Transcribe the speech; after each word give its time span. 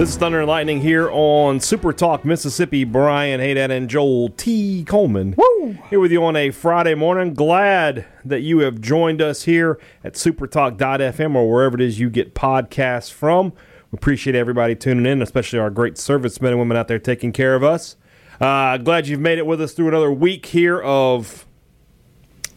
This 0.00 0.12
is 0.12 0.16
Thunder 0.16 0.38
and 0.38 0.48
Lightning 0.48 0.80
here 0.80 1.10
on 1.12 1.60
Super 1.60 1.92
Talk 1.92 2.24
Mississippi. 2.24 2.84
Brian 2.84 3.38
Haydad 3.38 3.68
and 3.68 3.90
Joel 3.90 4.30
T. 4.30 4.82
Coleman. 4.84 5.34
Woo! 5.36 5.76
Here 5.90 6.00
with 6.00 6.10
you 6.10 6.24
on 6.24 6.36
a 6.36 6.50
Friday 6.52 6.94
morning. 6.94 7.34
Glad 7.34 8.06
that 8.24 8.40
you 8.40 8.60
have 8.60 8.80
joined 8.80 9.20
us 9.20 9.42
here 9.42 9.78
at 10.02 10.14
supertalk.fm 10.14 11.34
or 11.36 11.50
wherever 11.52 11.74
it 11.74 11.82
is 11.82 12.00
you 12.00 12.08
get 12.08 12.34
podcasts 12.34 13.12
from. 13.12 13.52
We 13.90 13.98
appreciate 13.98 14.34
everybody 14.34 14.74
tuning 14.74 15.04
in, 15.04 15.20
especially 15.20 15.58
our 15.58 15.68
great 15.68 15.98
servicemen 15.98 16.52
and 16.52 16.58
women 16.58 16.78
out 16.78 16.88
there 16.88 16.98
taking 16.98 17.30
care 17.30 17.54
of 17.54 17.62
us. 17.62 17.96
Uh, 18.40 18.78
glad 18.78 19.06
you've 19.06 19.20
made 19.20 19.36
it 19.36 19.44
with 19.44 19.60
us 19.60 19.74
through 19.74 19.88
another 19.88 20.10
week 20.10 20.46
here 20.46 20.80
of. 20.80 21.44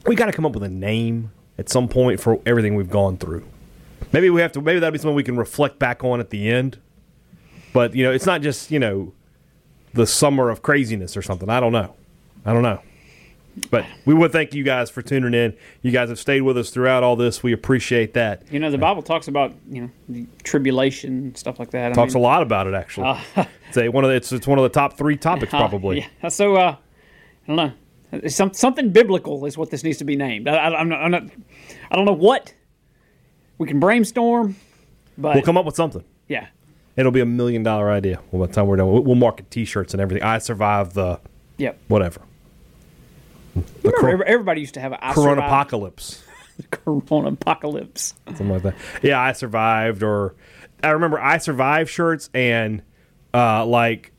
We 0.07 0.15
got 0.15 0.27
to 0.27 0.31
come 0.31 0.45
up 0.45 0.53
with 0.53 0.63
a 0.63 0.69
name 0.69 1.33
at 1.57 1.67
some 1.67 1.89
point 1.89 2.21
for 2.21 2.39
everything 2.45 2.75
we've 2.75 2.89
gone 2.89 3.17
through. 3.17 3.45
Maybe 4.13 4.29
we 4.29 4.39
have 4.39 4.53
to. 4.53 4.61
Maybe 4.61 4.79
that'll 4.79 4.93
be 4.93 4.97
something 4.97 5.13
we 5.13 5.25
can 5.25 5.35
reflect 5.35 5.77
back 5.77 6.05
on 6.05 6.21
at 6.21 6.29
the 6.29 6.47
end 6.47 6.79
but 7.73 7.95
you 7.95 8.03
know, 8.03 8.11
it's 8.11 8.25
not 8.25 8.41
just 8.41 8.71
you 8.71 8.79
know 8.79 9.13
the 9.93 10.07
summer 10.07 10.49
of 10.49 10.61
craziness 10.61 11.17
or 11.17 11.21
something. 11.21 11.49
I 11.49 11.59
don't 11.59 11.73
know. 11.73 11.95
I 12.45 12.53
don't 12.53 12.63
know. 12.63 12.79
But 13.69 13.85
we 14.05 14.15
would 14.15 14.31
thank 14.31 14.55
you 14.55 14.63
guys 14.63 14.89
for 14.89 15.03
tuning 15.03 15.33
in. 15.33 15.55
You 15.83 15.91
guys 15.91 16.09
have 16.09 16.17
stayed 16.17 16.41
with 16.41 16.57
us 16.57 16.71
throughout 16.71 17.03
all 17.03 17.15
this. 17.15 17.43
We 17.43 17.53
appreciate 17.53 18.15
that. 18.15 18.41
You 18.51 18.59
know, 18.59 18.71
the 18.71 18.79
Bible 18.79 19.03
talks 19.03 19.27
about 19.27 19.53
you 19.69 19.83
know 19.83 19.89
the 20.09 20.25
tribulation 20.43 21.35
stuff 21.35 21.59
like 21.59 21.71
that. 21.71 21.91
I 21.91 21.95
talks 21.95 22.15
mean, 22.15 22.23
a 22.23 22.27
lot 22.27 22.41
about 22.41 22.67
it 22.67 22.73
actually. 22.73 23.07
Uh, 23.35 23.45
it's 23.67 23.77
a, 23.77 23.89
one 23.89 24.03
of 24.03 24.09
the, 24.09 24.15
it's, 24.15 24.31
it's 24.31 24.47
one 24.47 24.57
of 24.57 24.63
the 24.63 24.69
top 24.69 24.97
three 24.97 25.17
topics 25.17 25.51
probably. 25.51 26.03
Uh, 26.03 26.07
yeah. 26.23 26.29
So 26.29 26.55
uh, 26.55 26.75
I 27.47 27.47
don't 27.47 27.55
know. 27.55 27.71
Some, 28.27 28.53
something 28.53 28.91
biblical 28.91 29.45
is 29.45 29.57
what 29.57 29.71
this 29.71 29.83
needs 29.83 29.97
to 29.97 30.03
be 30.03 30.15
named. 30.15 30.47
I, 30.47 30.55
I, 30.55 30.79
I'm, 30.79 30.89
not, 30.89 31.01
I'm 31.01 31.11
not. 31.11 31.23
I 31.91 31.95
don't 31.95 32.05
know 32.05 32.13
what. 32.13 32.53
We 33.57 33.67
can 33.67 33.79
brainstorm, 33.79 34.55
but 35.17 35.35
we'll 35.35 35.43
come 35.43 35.57
up 35.57 35.65
with 35.65 35.75
something. 35.75 36.03
Yeah. 36.27 36.47
It'll 36.95 37.11
be 37.11 37.21
a 37.21 37.25
million 37.25 37.63
dollar 37.63 37.89
idea 37.89 38.19
by 38.31 38.45
the 38.45 38.53
time 38.53 38.67
we're 38.67 38.75
done. 38.75 38.91
We'll 39.03 39.15
market 39.15 39.49
T-shirts 39.49 39.93
and 39.93 40.01
everything. 40.01 40.23
I 40.23 40.37
survived 40.37 40.93
the 40.93 41.19
yep 41.57 41.79
whatever. 41.87 42.21
The 43.81 43.91
cor- 43.91 44.23
everybody 44.23 44.61
used 44.61 44.75
to 44.75 44.79
have 44.79 44.93
a 44.93 45.13
Corona 45.13 45.41
apocalypse. 45.41 46.23
corona 46.71 47.29
apocalypse. 47.29 48.13
Something 48.27 48.49
like 48.49 48.63
that. 48.63 48.75
Yeah, 49.01 49.19
I 49.19 49.31
survived. 49.31 50.03
Or 50.03 50.35
I 50.83 50.89
remember 50.91 51.19
I 51.19 51.37
survived 51.37 51.89
shirts 51.89 52.29
and 52.33 52.81
uh, 53.33 53.65
like 53.65 54.11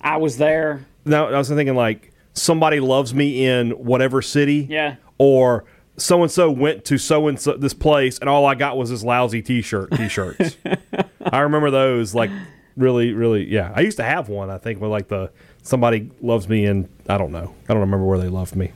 I 0.00 0.18
was 0.18 0.36
there. 0.36 0.86
No, 1.04 1.26
I 1.26 1.38
was 1.38 1.48
thinking 1.48 1.74
like 1.74 2.12
somebody 2.34 2.80
loves 2.80 3.14
me 3.14 3.46
in 3.46 3.70
whatever 3.72 4.22
city. 4.22 4.66
Yeah. 4.68 4.96
Or 5.18 5.64
so 5.96 6.22
and 6.22 6.30
so 6.30 6.50
went 6.50 6.84
to 6.86 6.98
so 6.98 7.28
and 7.28 7.38
so 7.38 7.56
this 7.56 7.74
place, 7.74 8.18
and 8.18 8.28
all 8.28 8.46
I 8.46 8.54
got 8.54 8.76
was 8.76 8.90
this 8.90 9.02
lousy 9.02 9.42
T-shirt. 9.42 9.92
T-shirts. 9.92 10.56
I 11.24 11.40
remember 11.40 11.70
those 11.70 12.14
like 12.14 12.30
really, 12.76 13.12
really. 13.12 13.46
Yeah, 13.46 13.72
I 13.74 13.80
used 13.80 13.96
to 13.98 14.04
have 14.04 14.28
one. 14.28 14.50
I 14.50 14.58
think 14.58 14.80
with 14.80 14.90
like 14.90 15.08
the 15.08 15.30
somebody 15.62 16.10
loves 16.20 16.48
me, 16.48 16.66
and 16.66 16.88
I 17.08 17.18
don't 17.18 17.32
know. 17.32 17.54
I 17.68 17.72
don't 17.72 17.80
remember 17.80 18.06
where 18.06 18.18
they 18.18 18.28
loved 18.28 18.56
me. 18.56 18.72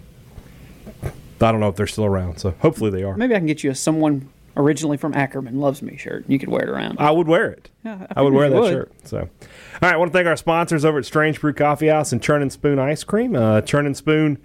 I 1.03 1.51
don't 1.53 1.61
know 1.61 1.69
if 1.69 1.77
they're 1.77 1.87
still 1.87 2.05
around. 2.05 2.39
So 2.39 2.53
hopefully 2.61 2.91
they 2.91 3.03
are. 3.03 3.17
Maybe 3.17 3.35
I 3.35 3.39
can 3.39 3.47
get 3.47 3.63
you 3.65 3.71
a 3.71 3.75
someone 3.75 4.31
originally 4.57 4.97
from 4.97 5.15
Ackerman 5.15 5.59
loves 5.61 5.83
me 5.83 5.97
shirt. 5.97 6.25
You 6.29 6.39
could 6.39 6.49
wear 6.49 6.63
it 6.63 6.69
around. 6.69 6.99
I 6.99 7.11
would 7.11 7.27
wear 7.27 7.51
it. 7.51 7.71
Yeah, 7.85 8.07
I, 8.11 8.21
I 8.21 8.23
would 8.23 8.33
wear 8.33 8.49
that 8.51 8.61
would. 8.61 8.73
shirt. 8.73 8.93
So, 9.05 9.19
all 9.19 9.29
right. 9.83 9.95
I 9.95 9.97
want 9.97 10.13
to 10.13 10.17
thank 10.17 10.27
our 10.27 10.37
sponsors 10.37 10.85
over 10.85 10.99
at 10.99 11.05
Strange 11.05 11.41
Brew 11.41 11.53
Coffee 11.53 11.89
House 11.89 12.13
and 12.13 12.23
Churn 12.23 12.43
and 12.43 12.53
Spoon 12.53 12.79
Ice 12.79 13.05
Cream. 13.05 13.35
Uh, 13.35 13.61
Churn 13.63 13.87
and 13.87 13.97
Spoon, 13.97 14.39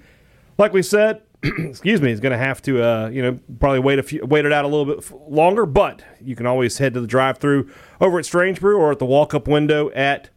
like 0.58 0.74
we 0.74 0.82
said, 0.82 1.22
excuse 1.44 2.02
me, 2.02 2.12
is 2.12 2.20
going 2.20 2.32
to 2.32 2.38
have 2.38 2.62
to, 2.64 2.84
uh, 2.84 3.10
you 3.10 3.22
know, 3.22 3.40
probably 3.60 3.80
wait 3.80 3.98
a 4.00 4.04
few, 4.04 4.26
wait 4.26 4.46
it 4.46 4.52
out 4.52 4.66
a 4.66 4.68
little 4.68 4.86
bit 4.86 5.10
longer. 5.30 5.66
But 5.66 6.04
you 6.22 6.36
can 6.36 6.46
always 6.46 6.78
head 6.78 6.94
to 6.96 7.02
the 7.02 7.08
drive-through 7.08 7.70
over 8.02 8.20
at 8.20 8.26
Strange 8.26 8.60
Brew 8.60 8.78
or 8.78 8.92
at 8.92 9.00
the 9.00 9.06
walk-up 9.06 9.48
window 9.48 9.90
at 9.92 10.30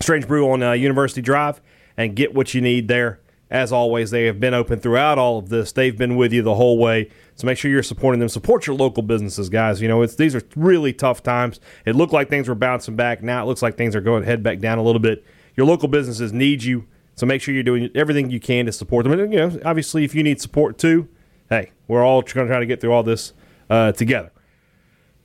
Strange 0.00 0.26
Brew 0.26 0.50
on 0.50 0.62
uh, 0.62 0.72
University 0.72 1.20
Drive 1.20 1.60
and 1.96 2.16
get 2.16 2.34
what 2.34 2.54
you 2.54 2.60
need 2.60 2.88
there. 2.88 3.20
As 3.48 3.70
always, 3.70 4.10
they 4.10 4.24
have 4.24 4.40
been 4.40 4.54
open 4.54 4.80
throughout 4.80 5.18
all 5.18 5.38
of 5.38 5.50
this. 5.50 5.70
They've 5.70 5.96
been 5.96 6.16
with 6.16 6.32
you 6.32 6.42
the 6.42 6.56
whole 6.56 6.78
way. 6.78 7.10
So 7.36 7.46
make 7.46 7.58
sure 7.58 7.70
you're 7.70 7.84
supporting 7.84 8.18
them. 8.18 8.28
Support 8.28 8.66
your 8.66 8.74
local 8.74 9.04
businesses, 9.04 9.48
guys. 9.48 9.80
You 9.80 9.86
know, 9.86 10.02
it's 10.02 10.16
these 10.16 10.34
are 10.34 10.42
really 10.56 10.92
tough 10.92 11.22
times. 11.22 11.60
It 11.84 11.94
looked 11.94 12.12
like 12.12 12.28
things 12.28 12.48
were 12.48 12.56
bouncing 12.56 12.96
back. 12.96 13.22
Now 13.22 13.44
it 13.44 13.46
looks 13.46 13.62
like 13.62 13.76
things 13.76 13.94
are 13.94 14.00
going 14.00 14.24
head 14.24 14.42
back 14.42 14.58
down 14.58 14.78
a 14.78 14.82
little 14.82 14.98
bit. 14.98 15.24
Your 15.54 15.64
local 15.64 15.86
businesses 15.86 16.32
need 16.32 16.64
you. 16.64 16.86
So 17.16 17.24
make 17.24 17.40
sure 17.40 17.54
you're 17.54 17.62
doing 17.62 17.90
everything 17.94 18.30
you 18.30 18.38
can 18.38 18.66
to 18.66 18.72
support 18.72 19.04
them. 19.04 19.18
And, 19.18 19.32
you 19.32 19.38
know, 19.38 19.58
obviously, 19.64 20.04
if 20.04 20.14
you 20.14 20.22
need 20.22 20.40
support 20.40 20.78
too, 20.78 21.08
hey, 21.48 21.72
we're 21.88 22.04
all 22.04 22.20
going 22.20 22.46
to 22.46 22.52
try 22.52 22.60
to 22.60 22.66
get 22.66 22.80
through 22.80 22.92
all 22.92 23.02
this 23.02 23.32
uh, 23.70 23.92
together. 23.92 24.30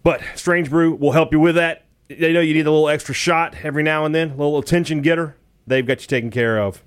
But 0.01 0.21
Strange 0.35 0.69
Brew 0.69 0.95
will 0.95 1.11
help 1.11 1.33
you 1.33 1.39
with 1.39 1.55
that. 1.55 1.85
They 2.07 2.33
know 2.33 2.39
you 2.39 2.53
need 2.53 2.65
a 2.65 2.71
little 2.71 2.89
extra 2.89 3.13
shot 3.13 3.55
every 3.63 3.83
now 3.83 4.05
and 4.05 4.15
then, 4.15 4.31
a 4.31 4.35
little 4.35 4.57
attention 4.57 5.01
getter. 5.01 5.37
They've 5.67 5.85
got 5.85 6.01
you 6.01 6.07
taken 6.07 6.31
care 6.31 6.59
of. 6.59 6.81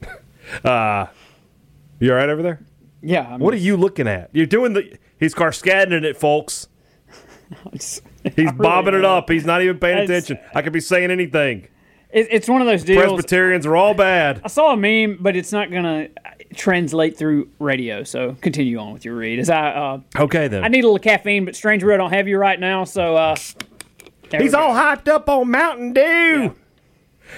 uh, 0.64 1.06
you 1.98 2.10
all 2.10 2.16
right 2.16 2.28
over 2.28 2.42
there? 2.42 2.60
Yeah. 3.00 3.26
I'm 3.34 3.40
what 3.40 3.54
are 3.54 3.58
you 3.58 3.76
looking 3.76 4.06
at? 4.06 4.30
You're 4.32 4.46
doing 4.46 4.74
the. 4.74 4.98
He's 5.18 5.34
Carskaddening 5.34 6.04
it, 6.04 6.16
folks. 6.16 6.68
He's 7.72 8.00
bobbing 8.56 8.94
it 8.94 9.04
up. 9.04 9.30
He's 9.30 9.44
not 9.44 9.62
even 9.62 9.78
paying 9.78 9.98
attention. 9.98 10.38
I 10.54 10.62
could 10.62 10.72
be 10.72 10.80
saying 10.80 11.10
anything 11.10 11.68
it's 12.12 12.48
one 12.48 12.60
of 12.60 12.66
those 12.66 12.84
deals. 12.84 13.02
Presbyterians 13.02 13.64
are 13.66 13.74
all 13.74 13.94
bad. 13.94 14.42
I 14.44 14.48
saw 14.48 14.72
a 14.72 14.76
meme, 14.76 15.18
but 15.20 15.34
it's 15.34 15.52
not 15.52 15.70
going 15.70 15.84
to 15.84 16.10
translate 16.54 17.16
through 17.16 17.48
radio. 17.58 18.04
So 18.04 18.36
continue 18.40 18.78
on 18.78 18.92
with 18.92 19.04
your 19.04 19.14
read. 19.14 19.38
As 19.38 19.50
I 19.50 19.70
uh, 19.70 20.00
okay 20.18 20.48
then, 20.48 20.64
I 20.64 20.68
need 20.68 20.84
a 20.84 20.86
little 20.86 20.98
caffeine, 20.98 21.44
but 21.44 21.56
Strange 21.56 21.82
Brew 21.82 21.94
I 21.94 21.96
don't 21.96 22.12
have 22.12 22.28
you 22.28 22.38
right 22.38 22.60
now. 22.60 22.84
So 22.84 23.16
uh, 23.16 23.36
he's 24.30 24.54
all 24.54 24.74
hyped 24.74 25.08
up 25.08 25.28
on 25.28 25.50
Mountain 25.50 25.94
Dew. 25.94 26.00
Yeah. 26.00 26.50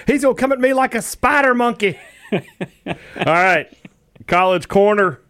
He's 0.07 0.23
gonna 0.23 0.35
come 0.35 0.53
at 0.53 0.61
me 0.61 0.75
like 0.75 0.95
a 0.95 1.03
spider 1.03 1.55
monkey. 1.55 1.99
all 2.33 2.95
right, 3.27 3.73
College 4.27 4.69
Corner. 4.69 5.21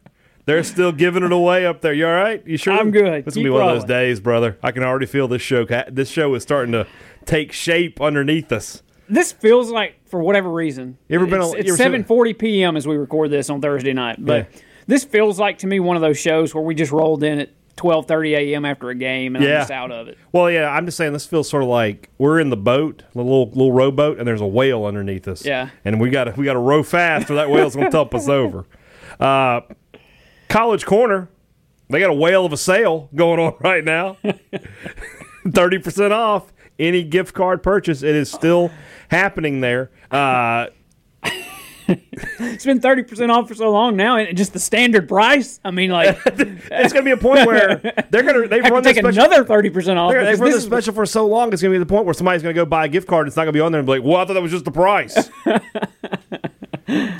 They're 0.46 0.62
still 0.62 0.92
giving 0.92 1.22
it 1.22 1.32
away 1.32 1.64
up 1.64 1.80
there. 1.80 1.94
You 1.94 2.06
all 2.06 2.12
right? 2.12 2.46
You 2.46 2.58
sure? 2.58 2.74
I'm 2.74 2.90
good. 2.90 3.24
This 3.24 3.34
will 3.34 3.44
be 3.44 3.50
one 3.50 3.62
of 3.66 3.74
those 3.76 3.84
days, 3.84 4.20
brother. 4.20 4.58
I 4.62 4.72
can 4.72 4.82
already 4.82 5.06
feel 5.06 5.26
this 5.26 5.40
show. 5.40 5.64
This 5.90 6.10
show 6.10 6.34
is 6.34 6.42
starting 6.42 6.72
to 6.72 6.86
take 7.24 7.50
shape 7.50 7.98
underneath 7.98 8.52
us 8.52 8.82
this 9.08 9.32
feels 9.32 9.70
like 9.70 9.96
for 10.08 10.20
whatever 10.20 10.50
reason. 10.50 10.98
You 11.08 11.16
ever 11.16 11.26
been? 11.26 11.42
It's, 11.42 11.54
it's 11.54 11.76
seven 11.76 12.04
forty 12.04 12.32
p.m. 12.32 12.76
as 12.76 12.86
we 12.86 12.96
record 12.96 13.30
this 13.30 13.50
on 13.50 13.60
Thursday 13.60 13.92
night, 13.92 14.16
but 14.18 14.48
yeah. 14.52 14.60
this 14.86 15.04
feels 15.04 15.38
like 15.38 15.58
to 15.58 15.66
me 15.66 15.80
one 15.80 15.96
of 15.96 16.02
those 16.02 16.18
shows 16.18 16.54
where 16.54 16.64
we 16.64 16.74
just 16.74 16.92
rolled 16.92 17.22
in 17.22 17.38
at 17.40 17.50
twelve 17.76 18.06
thirty 18.06 18.34
a.m. 18.34 18.64
after 18.64 18.90
a 18.90 18.94
game 18.94 19.36
and 19.36 19.44
yeah. 19.44 19.54
I'm 19.54 19.60
just 19.60 19.70
out 19.70 19.90
of 19.90 20.08
it. 20.08 20.18
Well, 20.32 20.50
yeah, 20.50 20.70
I'm 20.70 20.86
just 20.86 20.96
saying 20.96 21.12
this 21.12 21.26
feels 21.26 21.48
sort 21.48 21.62
of 21.62 21.68
like 21.68 22.10
we're 22.18 22.40
in 22.40 22.50
the 22.50 22.56
boat, 22.56 23.02
the 23.12 23.22
little 23.22 23.48
little 23.48 23.72
rowboat, 23.72 24.18
and 24.18 24.26
there's 24.26 24.40
a 24.40 24.46
whale 24.46 24.84
underneath 24.84 25.28
us. 25.28 25.44
Yeah, 25.44 25.70
and 25.84 26.00
we 26.00 26.10
got 26.10 26.24
to 26.24 26.32
we 26.32 26.44
got 26.44 26.54
to 26.54 26.58
row 26.58 26.82
fast, 26.82 27.30
or 27.30 27.34
that 27.34 27.50
whale's 27.50 27.76
gonna 27.76 27.90
tip 27.90 28.14
us 28.14 28.28
over. 28.28 28.66
Uh, 29.20 29.60
College 30.48 30.86
Corner, 30.86 31.28
they 31.88 32.00
got 32.00 32.10
a 32.10 32.14
whale 32.14 32.46
of 32.46 32.52
a 32.52 32.56
sale 32.56 33.08
going 33.14 33.40
on 33.40 33.54
right 33.60 33.84
now. 33.84 34.16
Thirty 35.50 35.78
percent 35.78 36.12
off 36.12 36.52
any 36.78 37.02
gift 37.02 37.34
card 37.34 37.62
purchase. 37.62 38.02
It 38.02 38.14
is 38.14 38.30
still 38.30 38.70
happening 39.08 39.60
there. 39.60 39.90
Uh, 40.10 40.66
it's 41.86 42.64
been 42.64 42.80
thirty 42.80 43.02
percent 43.02 43.30
off 43.30 43.48
for 43.48 43.54
so 43.54 43.70
long 43.70 43.96
now, 43.96 44.16
and 44.16 44.36
just 44.36 44.52
the 44.52 44.58
standard 44.58 45.08
price. 45.08 45.60
I 45.64 45.70
mean, 45.70 45.90
like 45.90 46.18
it's 46.26 46.92
going 46.92 46.92
to 46.92 47.02
be 47.02 47.10
a 47.10 47.16
point 47.16 47.46
where 47.46 47.76
they're 48.10 48.22
going 48.22 48.42
to 48.42 48.48
they've 48.48 48.64
run 48.64 48.82
take 48.82 48.96
special, 48.96 49.08
another 49.08 49.44
thirty 49.44 49.70
percent 49.70 49.98
off. 49.98 50.12
They've 50.12 50.40
run 50.40 50.52
this 50.52 50.64
special 50.64 50.94
for 50.94 51.06
so 51.06 51.26
long. 51.26 51.52
It's 51.52 51.60
going 51.60 51.72
to 51.72 51.78
be 51.78 51.82
the 51.82 51.88
point 51.88 52.04
where 52.04 52.14
somebody's 52.14 52.42
going 52.42 52.54
to 52.54 52.60
go 52.60 52.64
buy 52.64 52.86
a 52.86 52.88
gift 52.88 53.06
card. 53.06 53.26
It's 53.26 53.36
not 53.36 53.44
going 53.44 53.52
to 53.52 53.56
be 53.56 53.60
on 53.60 53.72
there 53.72 53.80
and 53.80 53.86
be 53.86 53.92
like, 53.92 54.02
"Well, 54.02 54.16
I 54.16 54.24
thought 54.24 54.34
that 54.34 54.42
was 54.42 54.52
just 54.52 54.64
the 54.64 54.70
price." 54.70 55.30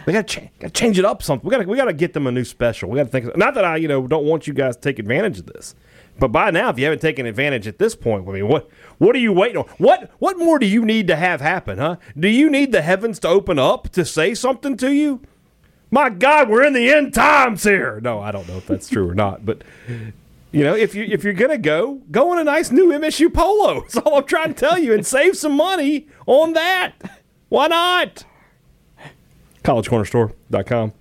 we 0.07 0.13
got 0.13 0.29
to 0.29 0.41
got 0.61 0.69
to 0.69 0.71
change 0.71 0.99
it 0.99 1.05
up. 1.05 1.23
Something 1.23 1.47
we 1.49 1.55
got 1.55 1.63
to 1.63 1.69
we 1.69 1.77
got 1.77 1.87
to 1.87 1.93
get 1.93 2.13
them 2.15 2.27
a 2.27 2.33
new 2.33 2.45
special. 2.45 2.89
We 2.89 2.99
got 2.99 3.05
to 3.05 3.11
think. 3.11 3.37
Not 3.37 3.55
that 3.55 3.65
I 3.65 3.77
you 3.77 3.89
know 3.89 4.07
don't 4.07 4.25
want 4.25 4.47
you 4.47 4.55
guys 4.55 4.77
to 4.77 4.83
take 4.83 4.99
advantage 4.99 5.39
of 5.39 5.47
this, 5.47 5.75
but 6.19 6.29
by 6.29 6.51
now, 6.51 6.71
if 6.71 6.79
you 6.79 6.85
haven't 6.85 7.01
taken 7.01 7.27
advantage 7.27 7.67
at 7.67 7.79
this 7.79 7.95
point, 7.95 8.29
I 8.29 8.33
mean, 8.33 8.49
what 8.49 8.69
what 8.99 9.17
are 9.17 9.21
you 9.21 9.33
waiting 9.33 9.59
on? 9.59 9.65
What 9.79 10.11
what 10.19 10.39
more 10.39 10.59
do 10.59 10.67
you 10.67 10.85
need 10.85 11.09
to 11.09 11.17
have 11.17 11.41
happen, 11.41 11.79
huh? 11.79 11.97
Do 12.19 12.29
you 12.29 12.49
need 12.49 12.73
the 12.73 12.83
heavens 12.83 13.19
to 13.21 13.29
open 13.29 13.59
up 13.59 13.89
to 13.91 14.05
say 14.05 14.35
something 14.35 14.77
to 14.79 14.93
you? 14.93 15.21
My 15.91 16.11
God, 16.11 16.49
we're 16.49 16.65
in 16.65 16.73
the 16.73 16.91
end 16.93 17.15
times 17.15 17.65
here. 17.65 18.01
No, 18.01 18.21
I 18.21 18.33
don't 18.33 18.49
know 18.49 18.57
if 18.57 18.67
that's 18.67 18.89
true 18.89 19.09
or 19.09 19.15
not, 19.15 19.45
but 19.45 19.63
you 20.55 20.63
know, 20.63 20.75
if 20.75 20.95
you 20.95 21.05
if 21.05 21.25
you're 21.25 21.33
gonna 21.33 21.59
go, 21.59 22.01
go 22.11 22.33
in 22.33 22.39
a 22.39 22.45
nice 22.45 22.71
new 22.71 22.89
MSU 22.89 23.33
polo. 23.33 23.81
That's 23.83 23.97
all 23.97 24.19
I'm 24.19 24.25
trying 24.25 24.55
to 24.55 24.61
tell 24.61 24.79
you, 24.79 24.95
and 24.95 25.05
save 25.05 25.37
some 25.37 25.57
money 25.57 26.07
on 26.27 26.53
that. 26.53 26.93
Why 27.49 27.67
not? 27.67 28.25
CollegeCornerStore.com. 29.65 30.93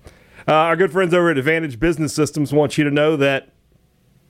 Uh, 0.46 0.52
our 0.52 0.76
good 0.76 0.90
friends 0.92 1.14
over 1.14 1.30
at 1.30 1.38
Advantage 1.38 1.78
Business 1.78 2.12
Systems 2.12 2.52
want 2.52 2.76
you 2.76 2.84
to 2.84 2.90
know 2.90 3.16
that 3.16 3.53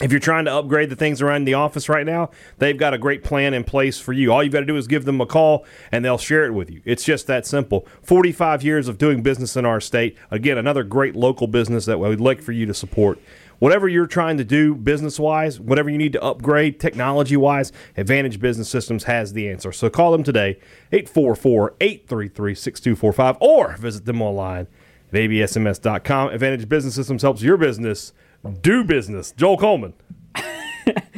if 0.05 0.13
you're 0.13 0.21
trying 0.21 0.45
to 0.45 0.53
upgrade 0.53 0.91
the 0.91 0.97
things 0.97 1.23
around 1.23 1.47
the 1.47 1.55
office 1.55 1.89
right 1.89 2.05
now, 2.05 2.29
they've 2.59 2.77
got 2.77 2.93
a 2.93 2.99
great 2.99 3.25
plan 3.25 3.55
in 3.55 3.65
place 3.65 3.99
for 3.99 4.13
you. 4.13 4.31
All 4.31 4.43
you've 4.43 4.53
got 4.53 4.61
to 4.61 4.67
do 4.67 4.77
is 4.77 4.87
give 4.87 5.07
them 5.07 5.19
a 5.19 5.25
call 5.25 5.65
and 5.91 6.05
they'll 6.05 6.19
share 6.19 6.45
it 6.45 6.53
with 6.53 6.71
you. 6.71 6.83
It's 6.85 7.05
just 7.05 7.27
that 7.29 7.47
simple. 7.47 7.89
45 8.03 8.63
years 8.63 8.87
of 8.87 8.99
doing 8.99 9.23
business 9.23 9.57
in 9.57 9.65
our 9.65 9.81
state. 9.81 10.19
Again, 10.31 10.59
another 10.59 10.85
great 10.85 11.17
local 11.17 11.47
business 11.47 11.87
that 11.87 11.99
we'd 11.99 12.21
like 12.21 12.43
for 12.43 12.53
you 12.53 12.67
to 12.67 12.75
support. 12.75 13.19
Whatever 13.61 13.89
you're 13.89 14.07
trying 14.07 14.37
to 14.37 14.45
do 14.45 14.75
business 14.75 15.19
wise, 15.19 15.59
whatever 15.59 15.89
you 15.89 15.97
need 15.97 16.13
to 16.13 16.23
upgrade 16.23 16.79
technology 16.79 17.39
wise, 17.39 17.73
Advantage 17.97 18.39
Business 18.39 18.69
Systems 18.69 19.05
has 19.05 19.33
the 19.33 19.49
answer. 19.49 19.73
So 19.73 19.89
call 19.89 20.13
them 20.13 20.23
today, 20.23 20.59
844 20.93 21.77
833 21.81 22.55
6245, 22.55 23.37
or 23.41 23.77
visit 23.79 24.05
them 24.05 24.21
online 24.21 24.67
at 25.11 25.15
absms.com. 25.15 26.29
Advantage 26.29 26.69
Business 26.69 26.95
Systems 26.95 27.23
helps 27.23 27.41
your 27.41 27.57
business 27.57 28.13
do 28.61 28.85
business. 28.85 29.33
Joel 29.33 29.57
Coleman. 29.59 29.95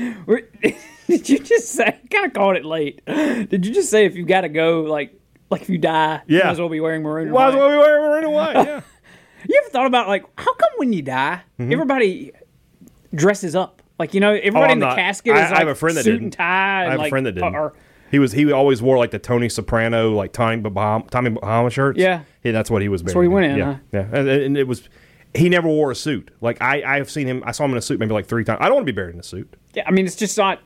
Did 1.06 1.28
you 1.28 1.38
just 1.38 1.68
say? 1.68 1.98
Kind 2.10 2.26
of 2.26 2.32
caught 2.32 2.56
it 2.56 2.64
late. 2.64 3.04
Did 3.06 3.64
you 3.66 3.72
just 3.72 3.90
say 3.90 4.04
if 4.06 4.16
you 4.16 4.24
got 4.24 4.40
to 4.42 4.48
go, 4.48 4.82
like, 4.82 5.18
like 5.50 5.62
if 5.62 5.68
you 5.68 5.78
die, 5.78 6.22
Yeah. 6.26 6.38
you 6.38 6.44
might 6.44 6.50
as 6.50 6.60
well 6.60 6.68
be 6.68 6.80
wearing 6.80 7.02
maroon? 7.02 7.26
and 7.28 7.34
Why 7.34 7.48
white? 7.48 7.56
well 7.58 7.70
we 7.70 7.76
wearing 7.76 8.02
maroon 8.08 8.24
and 8.24 8.32
white? 8.32 8.54
Yeah. 8.66 8.80
You 9.48 9.60
ever 9.62 9.70
thought 9.70 9.86
about 9.86 10.08
like 10.08 10.24
how 10.36 10.52
come 10.54 10.70
when 10.78 10.92
you 10.92 11.02
die, 11.02 11.40
Mm-hmm. 11.60 11.72
everybody 11.72 12.32
dresses 13.14 13.54
up? 13.54 13.80
Like 13.96 14.12
you 14.12 14.18
know, 14.18 14.32
everybody 14.32 14.70
Oh, 14.70 14.72
in 14.72 14.78
the 14.80 14.86
not- 14.86 14.96
casket 14.96 15.34
I- 15.36 15.44
is 15.44 15.46
I 15.46 15.50
like 15.50 15.58
have 15.60 15.68
a 15.68 15.74
friend 15.76 15.96
that 15.96 16.02
suit 16.04 16.12
didn't. 16.12 16.24
and 16.24 16.32
tie. 16.32 16.80
And 16.82 16.88
I 16.88 16.90
have 16.92 16.98
like, 16.98 17.06
a 17.06 17.10
friend 17.10 17.26
that 17.26 17.32
didn't. 17.32 17.54
Or, 17.54 17.72
he 18.10 18.18
was 18.18 18.32
he 18.32 18.50
always 18.50 18.82
wore 18.82 18.98
like 18.98 19.12
the 19.12 19.20
Tony 19.20 19.48
Soprano 19.48 20.10
like 20.14 20.32
Tommy 20.32 20.56
Bahama, 20.56 21.04
Tommy 21.10 21.30
Bahama 21.30 21.70
shirts. 21.70 21.96
Yeah. 22.00 22.22
that's 22.42 22.70
what 22.70 22.82
he 22.82 22.88
was. 22.88 23.02
That's 23.04 23.14
what 23.14 23.22
he 23.22 23.28
went 23.28 23.46
in, 23.46 23.56
Yeah, 23.58 23.72
huh? 23.74 23.78
yeah, 23.92 24.00
and, 24.18 24.28
and 24.28 24.56
it 24.56 24.66
was. 24.66 24.88
He 25.36 25.48
never 25.48 25.68
wore 25.68 25.90
a 25.90 25.94
suit. 25.94 26.30
Like 26.40 26.60
I, 26.62 26.82
I 26.82 26.96
have 26.98 27.10
seen 27.10 27.26
him. 27.26 27.42
I 27.46 27.52
saw 27.52 27.64
him 27.64 27.72
in 27.72 27.76
a 27.78 27.82
suit 27.82 28.00
maybe 28.00 28.12
like 28.14 28.26
three 28.26 28.44
times. 28.44 28.58
I 28.60 28.66
don't 28.66 28.74
want 28.76 28.86
to 28.86 28.92
be 28.92 28.96
buried 28.96 29.14
in 29.14 29.20
a 29.20 29.24
suit. 29.24 29.54
yeah, 29.74 29.84
I 29.86 29.90
mean, 29.90 30.06
it's 30.06 30.16
just 30.16 30.36
not 30.38 30.60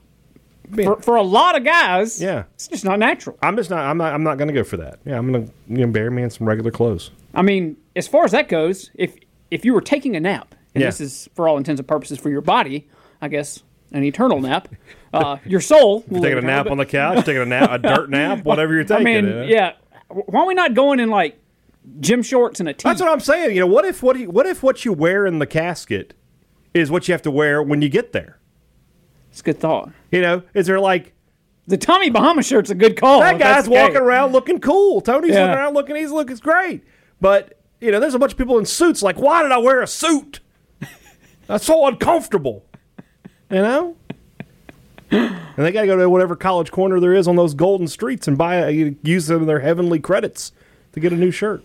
for, 0.75 1.01
for 1.01 1.17
a 1.17 1.23
lot 1.23 1.57
of 1.57 1.65
guys. 1.65 2.21
Yeah. 2.23 2.45
it's 2.55 2.69
just 2.69 2.85
not 2.85 2.99
natural. 2.99 3.37
I'm 3.43 3.57
just 3.57 3.71
not. 3.71 3.81
I'm 3.81 3.99
not. 3.99 4.15
I'm 4.15 4.23
not 4.23 4.39
going 4.39 4.49
to 4.49 4.55
go 4.55 4.63
for 4.65 4.77
that. 4.79 5.01
Yeah, 5.05 5.19
I'm 5.19 5.31
going 5.31 5.47
to 5.47 5.53
you 5.69 5.79
know, 5.87 5.93
bury 5.93 6.11
me 6.11 6.23
in 6.23 6.31
some 6.31 6.47
regular 6.47 6.71
clothes. 6.71 7.11
I 7.35 7.43
mean, 7.43 7.77
as 7.97 8.07
far 8.07 8.25
as 8.25 8.31
that 8.33 8.49
goes, 8.49 8.91
if 8.95 9.17
if 9.51 9.65
you 9.65 9.75
were 9.75 9.81
taking 9.81 10.15
a 10.17 10.21
nap, 10.21 10.55
and 10.75 10.83
Yeah. 10.83 10.89
this 10.89 11.01
is 11.01 11.29
for 11.35 11.49
all 11.49 11.57
intents 11.57 11.81
and 11.81 11.89
purposes 11.89 12.19
for 12.19 12.31
your 12.31 12.41
body, 12.43 12.89
I 13.21 13.29
guess 13.29 13.63
an 13.93 14.05
eternal 14.05 14.41
nap, 14.41 14.69
uh, 15.13 15.39
your 15.45 15.61
soul. 15.61 16.05
will 16.09 16.23
Taking 16.23 16.39
a 16.39 16.43
nap 16.43 16.67
eternal, 16.67 16.73
on 16.73 16.79
the 16.79 16.87
couch, 16.87 17.25
taking 17.27 17.43
a 17.43 17.47
nap, 17.47 17.71
a 17.73 17.79
dirt 17.79 18.09
nap, 18.11 18.45
whatever 18.45 18.75
you're 18.75 18.85
but- 18.85 19.01
I 19.01 19.05
mean, 19.05 19.27
yeah. 19.49 19.73
Why 20.09 20.41
are 20.43 20.47
we 20.47 20.55
not 20.55 20.75
going 20.75 21.01
in 21.01 21.09
like 21.09 21.40
gym 22.01 22.23
shorts 22.23 22.61
and 22.61 22.69
a 22.69 22.73
tee? 22.75 22.89
That's 22.89 23.01
what 23.01 23.11
I'm 23.11 23.21
saying. 23.21 23.55
You 23.55 23.61
know, 23.61 23.67
what 23.67 23.85
if 23.85 24.03
what 24.03 24.19
you- 24.19 24.31
what 24.31 24.47
if 24.47 24.63
what 24.63 24.85
you 24.85 24.93
wear 24.93 25.27
in 25.27 25.39
the 25.39 25.47
casket 25.47 26.15
is 26.75 26.91
what 26.91 27.09
you 27.09 27.13
have 27.13 27.23
to 27.23 27.31
wear 27.31 27.63
when 27.63 27.83
you 27.83 27.89
get 27.89 28.13
there? 28.13 28.39
It's 29.31 29.41
a 29.41 29.45
good 29.45 29.61
thought. 29.61 29.91
You 30.11 30.21
know, 30.23 30.43
is 30.55 30.67
there 30.67 30.81
like 30.81 31.13
The 31.67 31.77
Tommy 31.77 32.11
Bahama 32.11 32.43
shirt's 32.43 32.71
a 32.71 32.75
good 32.75 32.97
call. 32.97 33.21
that 33.21 33.39
guy's 33.39 33.69
walking 33.69 33.97
around 33.99 34.33
looking 34.33 34.59
cool. 34.61 35.01
Tony's 35.01 35.33
Yeah. 35.33 35.43
looking 35.47 35.57
around 35.59 35.75
looking 35.75 35.97
he's 35.97 36.11
looking 36.11 36.37
great. 36.37 36.83
But 37.21 37.59
you 37.81 37.91
know, 37.93 38.01
there's 38.01 38.15
a 38.15 38.19
bunch 38.19 38.33
of 38.33 38.39
people 38.39 38.59
in 38.59 38.67
suits. 38.67 39.03
Like, 39.03 39.19
why 39.19 39.43
did 39.43 39.53
I 39.53 39.59
wear 39.59 39.81
a 39.81 39.87
suit? 39.87 40.41
That's 41.47 41.65
so 41.65 41.87
uncomfortable. 41.87 42.65
You 43.51 43.63
know. 43.63 43.97
And 45.11 45.41
they 45.57 45.73
got 45.73 45.81
to 45.83 45.87
go 45.89 45.97
to 45.97 46.09
whatever 46.09 46.37
college 46.37 46.71
corner 46.71 47.01
there 47.01 47.13
is 47.15 47.27
on 47.27 47.35
those 47.37 47.55
golden 47.55 47.89
streets 47.89 48.29
and 48.29 48.39
buy 48.39 48.57
a, 48.57 48.95
use 49.03 49.27
some 49.27 49.41
of 49.41 49.47
their 49.49 49.59
heavenly 49.61 49.99
credits 49.99 50.53
to 50.93 51.01
get 51.01 51.13
a 51.13 51.17
new 51.17 51.31
shirt. 51.33 51.65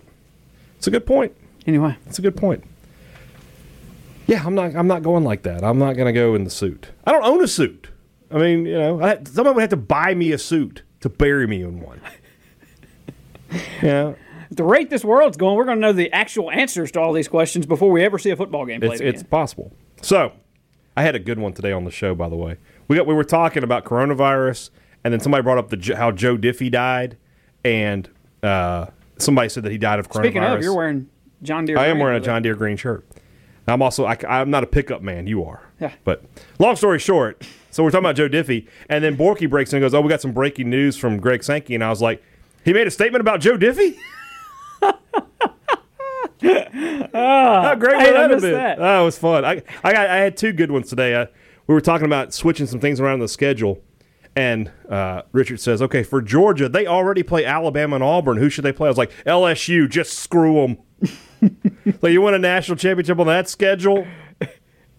It's 0.85 0.87
a 0.89 0.91
good 0.91 1.07
point. 1.07 1.35
Anyway, 1.65 1.97
It's 2.05 2.19
a 2.19 2.21
good 2.21 2.37
point. 2.37 2.63
Yeah, 4.27 4.43
I'm 4.45 4.53
not. 4.53 4.75
I'm 4.75 4.85
not 4.85 5.01
going 5.01 5.23
like 5.23 5.41
that. 5.41 5.63
I'm 5.63 5.79
not 5.79 5.95
going 5.95 6.05
to 6.05 6.13
go 6.13 6.35
in 6.35 6.43
the 6.43 6.51
suit. 6.51 6.91
I 7.07 7.11
don't 7.11 7.25
own 7.25 7.43
a 7.43 7.47
suit. 7.47 7.89
I 8.29 8.37
mean, 8.37 8.67
you 8.67 8.77
know, 8.77 9.01
I, 9.01 9.15
somebody 9.23 9.55
would 9.55 9.61
have 9.61 9.71
to 9.71 9.77
buy 9.77 10.13
me 10.13 10.31
a 10.31 10.37
suit 10.37 10.83
to 10.99 11.09
bury 11.09 11.47
me 11.47 11.63
in 11.63 11.79
one. 11.79 11.99
yeah, 13.81 14.13
at 14.51 14.57
the 14.57 14.63
rate 14.63 14.91
this 14.91 15.03
world's 15.03 15.37
going, 15.37 15.55
we're 15.55 15.65
going 15.65 15.77
to 15.77 15.81
know 15.81 15.91
the 15.91 16.13
actual 16.13 16.51
answers 16.51 16.91
to 16.91 16.99
all 16.99 17.13
these 17.13 17.27
questions 17.27 17.65
before 17.65 17.89
we 17.89 18.03
ever 18.03 18.19
see 18.19 18.29
a 18.29 18.35
football 18.35 18.67
game 18.67 18.79
played 18.79 18.91
it's 18.91 19.01
again. 19.01 19.13
it's 19.15 19.23
possible. 19.23 19.73
So, 20.03 20.33
I 20.95 21.01
had 21.01 21.15
a 21.15 21.19
good 21.19 21.39
one 21.39 21.53
today 21.53 21.71
on 21.71 21.85
the 21.85 21.91
show. 21.91 22.13
By 22.13 22.29
the 22.29 22.35
way, 22.35 22.57
we 22.87 22.95
got 22.95 23.07
we 23.07 23.15
were 23.15 23.23
talking 23.23 23.63
about 23.63 23.85
coronavirus, 23.85 24.69
and 25.03 25.11
then 25.11 25.19
somebody 25.19 25.41
brought 25.41 25.57
up 25.57 25.69
the 25.69 25.95
how 25.95 26.11
Joe 26.11 26.37
Diffie 26.37 26.69
died, 26.69 27.17
and 27.63 28.07
uh, 28.43 28.85
somebody 29.17 29.49
said 29.49 29.63
that 29.63 29.71
he 29.71 29.77
died 29.77 29.99
of 29.99 30.09
coronavirus. 30.09 30.23
Speaking 30.23 30.43
of, 30.43 30.61
you're 30.61 30.75
wearing 30.75 31.09
John 31.43 31.65
Deere. 31.65 31.77
I 31.77 31.87
am 31.87 31.99
wearing 31.99 32.17
a 32.17 32.25
John 32.25 32.41
Deere 32.41 32.55
green 32.55 32.77
shirt. 32.77 33.05
I'm 33.67 33.81
also 33.81 34.05
I, 34.05 34.17
am 34.41 34.51
not 34.51 34.63
a 34.63 34.67
pickup 34.67 35.01
man. 35.01 35.25
You 35.27 35.43
are. 35.43 35.63
Yeah. 35.79 35.93
But 36.03 36.23
long 36.59 36.75
story 36.75 36.99
short, 36.99 37.47
so 37.71 37.83
we're 37.83 37.89
talking 37.89 38.05
about 38.05 38.15
Joe 38.15 38.29
Diffie, 38.29 38.67
and 38.89 39.03
then 39.03 39.17
Borky 39.17 39.49
breaks 39.49 39.73
in 39.73 39.77
and 39.77 39.83
goes, 39.83 39.93
"Oh, 39.93 40.01
we 40.01 40.09
got 40.09 40.21
some 40.21 40.33
breaking 40.33 40.69
news 40.69 40.97
from 40.97 41.17
Greg 41.19 41.43
Sankey," 41.43 41.73
and 41.73 41.83
I 41.83 41.89
was 41.89 42.01
like, 42.01 42.21
"He 42.63 42.73
made 42.73 42.85
a 42.87 42.91
statement 42.91 43.21
about 43.21 43.41
Joe 43.41 43.57
Diffie." 43.57 43.97
How 46.41 47.75
great 47.75 47.95
Ah, 47.95 47.99
I 47.99 48.05
would 48.05 48.15
that 48.15 48.29
have 48.31 48.41
been? 48.41 48.53
that. 48.53 48.79
Oh, 48.79 49.01
it 49.01 49.05
was 49.05 49.17
fun. 49.17 49.45
I 49.45 49.63
I, 49.83 49.93
got, 49.93 50.09
I 50.09 50.17
had 50.17 50.37
two 50.37 50.51
good 50.53 50.69
ones 50.71 50.89
today. 50.89 51.15
Uh, 51.15 51.25
we 51.67 51.73
were 51.73 51.81
talking 51.81 52.05
about 52.05 52.33
switching 52.33 52.67
some 52.67 52.79
things 52.79 52.99
around 52.99 53.15
in 53.15 53.19
the 53.21 53.27
schedule, 53.27 53.81
and 54.35 54.71
uh, 54.89 55.21
Richard 55.31 55.59
says, 55.59 55.81
"Okay, 55.81 56.03
for 56.03 56.21
Georgia, 56.21 56.67
they 56.69 56.85
already 56.87 57.23
play 57.23 57.45
Alabama 57.45 57.95
and 57.95 58.03
Auburn. 58.03 58.37
Who 58.37 58.49
should 58.49 58.65
they 58.65 58.73
play?" 58.73 58.87
I 58.87 58.89
was 58.91 58.97
like, 58.97 59.11
"LSU. 59.25 59.89
Just 59.89 60.19
screw 60.19 60.55
them." 60.61 60.77
like 62.01 62.11
you 62.11 62.21
win 62.21 62.33
a 62.33 62.39
national 62.39 62.77
championship 62.77 63.19
on 63.19 63.27
that 63.27 63.47
schedule, 63.49 64.07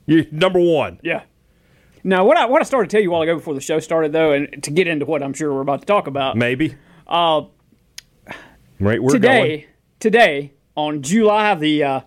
you 0.06 0.26
number 0.30 0.60
one. 0.60 1.00
Yeah. 1.02 1.22
Now, 2.04 2.24
what 2.24 2.36
I 2.36 2.46
what 2.46 2.62
I 2.62 2.64
started 2.64 2.88
to 2.90 2.96
tell 2.96 3.02
you 3.02 3.10
a 3.10 3.12
while 3.12 3.22
ago 3.22 3.34
before 3.36 3.54
the 3.54 3.60
show 3.60 3.80
started, 3.80 4.12
though, 4.12 4.32
and 4.32 4.62
to 4.62 4.70
get 4.70 4.86
into 4.86 5.06
what 5.06 5.22
I'm 5.22 5.32
sure 5.32 5.52
we're 5.52 5.60
about 5.62 5.80
to 5.80 5.86
talk 5.86 6.06
about 6.06 6.36
Maybe. 6.36 6.76
uh, 7.06 7.42
Right, 8.78 9.02
we're 9.02 9.10
today, 9.12 9.48
going. 9.58 9.64
today 10.00 10.52
on 10.76 11.02
July 11.02 11.54
the 11.54 11.82
uh, 11.82 12.00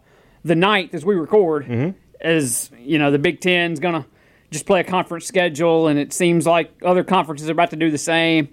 the 0.46 0.54
9th, 0.54 0.94
as 0.94 1.04
we 1.04 1.16
record, 1.16 1.66
Mm-hmm. 1.66 1.98
as 2.22 2.70
you 2.80 2.98
know, 3.00 3.10
the 3.12 3.20
Big 3.20 3.42
Ten's 3.42 3.80
gonna 3.80 4.06
just 4.52 4.66
play 4.66 4.80
a 4.80 4.84
conference 4.84 5.26
schedule, 5.26 5.88
and 5.88 6.00
it 6.00 6.14
seems 6.14 6.46
like 6.46 6.72
other 6.84 7.04
conferences 7.04 7.50
are 7.50 7.54
about 7.54 7.70
to 7.72 7.76
do 7.76 7.92
the 7.92 7.98
same. 7.98 8.50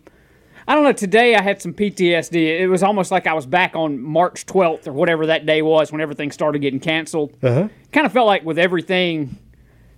I 0.69 0.75
don't 0.75 0.83
know. 0.83 0.93
Today 0.93 1.37
I 1.37 1.43
had 1.43 1.62
some 1.62 1.73
PTSD. 1.73 2.61
It 2.61 2.67
was 2.67 2.83
almost 2.83 3.11
like 3.11 3.26
I 3.26 3.35
was 3.35 3.47
back 3.47 3.76
on 3.76 4.00
March 4.03 4.47
12th 4.47 4.88
or 4.88 4.93
whatever 4.93 5.26
that 5.26 5.47
day 5.47 5.62
was 5.62 5.93
when 5.93 6.00
everything 6.00 6.33
started 6.33 6.59
getting 6.59 6.81
canceled. 6.81 7.37
Uh-huh. 7.43 7.69
Kind 7.93 8.07
of 8.07 8.12
felt 8.12 8.26
like 8.26 8.45
with 8.45 8.59
everything 8.59 9.38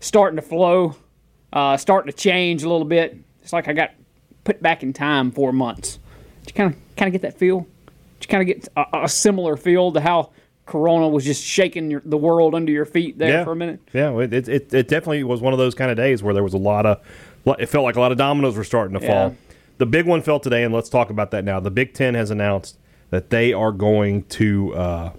starting 0.00 0.36
to 0.36 0.42
flow, 0.42 0.94
uh, 1.52 1.76
starting 1.78 2.12
to 2.12 2.16
change 2.16 2.62
a 2.62 2.68
little 2.68 2.86
bit, 2.86 3.16
it's 3.42 3.52
like 3.52 3.66
I 3.66 3.72
got 3.72 3.92
put 4.44 4.62
back 4.62 4.82
in 4.82 4.92
time 4.92 5.30
four 5.30 5.52
months. 5.52 5.98
Did 6.44 6.50
you 6.50 6.54
kind 6.54 6.74
of 6.74 6.96
kind 6.96 7.08
of 7.08 7.12
get 7.12 7.22
that 7.22 7.38
feel? 7.38 7.60
Did 8.20 8.24
you 8.24 8.28
kind 8.28 8.42
of 8.42 8.46
get 8.46 8.68
a, 8.76 9.04
a 9.04 9.08
similar 9.08 9.56
feel 9.56 9.92
to 9.92 10.00
how 10.00 10.32
Corona 10.68 11.08
was 11.08 11.24
just 11.24 11.42
shaking 11.42 11.90
your, 11.90 12.02
the 12.04 12.16
world 12.16 12.54
under 12.54 12.70
your 12.70 12.84
feet 12.84 13.18
there 13.18 13.28
Yeah. 13.30 13.44
for 13.44 13.52
a 13.52 13.56
minute? 13.56 13.80
Yeah, 13.92 14.16
it, 14.18 14.32
it, 14.32 14.48
it, 14.48 14.74
it 14.74 14.88
definitely 14.88 15.24
was 15.24 15.40
one 15.40 15.52
of 15.52 15.58
those 15.58 15.74
kind 15.74 15.90
of 15.90 15.96
days 15.96 16.22
where 16.22 16.34
there 16.34 16.44
was 16.44 16.54
a 16.54 16.58
lot 16.58 16.86
of, 16.86 17.00
it 17.58 17.66
felt 17.66 17.84
like 17.84 17.96
a 17.96 18.00
lot 18.00 18.12
of 18.12 18.18
dominoes 18.18 18.56
were 18.56 18.64
starting 18.64 18.98
to 18.98 19.04
Yeah. 19.04 19.28
fall. 19.28 19.36
The 19.78 19.86
big 19.86 20.06
one 20.06 20.22
fell 20.22 20.40
today, 20.40 20.64
and 20.64 20.74
let's 20.74 20.88
talk 20.88 21.08
about 21.10 21.30
that 21.30 21.44
now. 21.44 21.60
The 21.60 21.70
Big 21.70 21.94
Ten 21.94 22.14
has 22.14 22.30
announced 22.30 22.78
that 23.10 23.30
they 23.30 23.52
are 23.52 23.72
going 23.72 24.24
to 24.24 24.74
uh, 24.74 25.10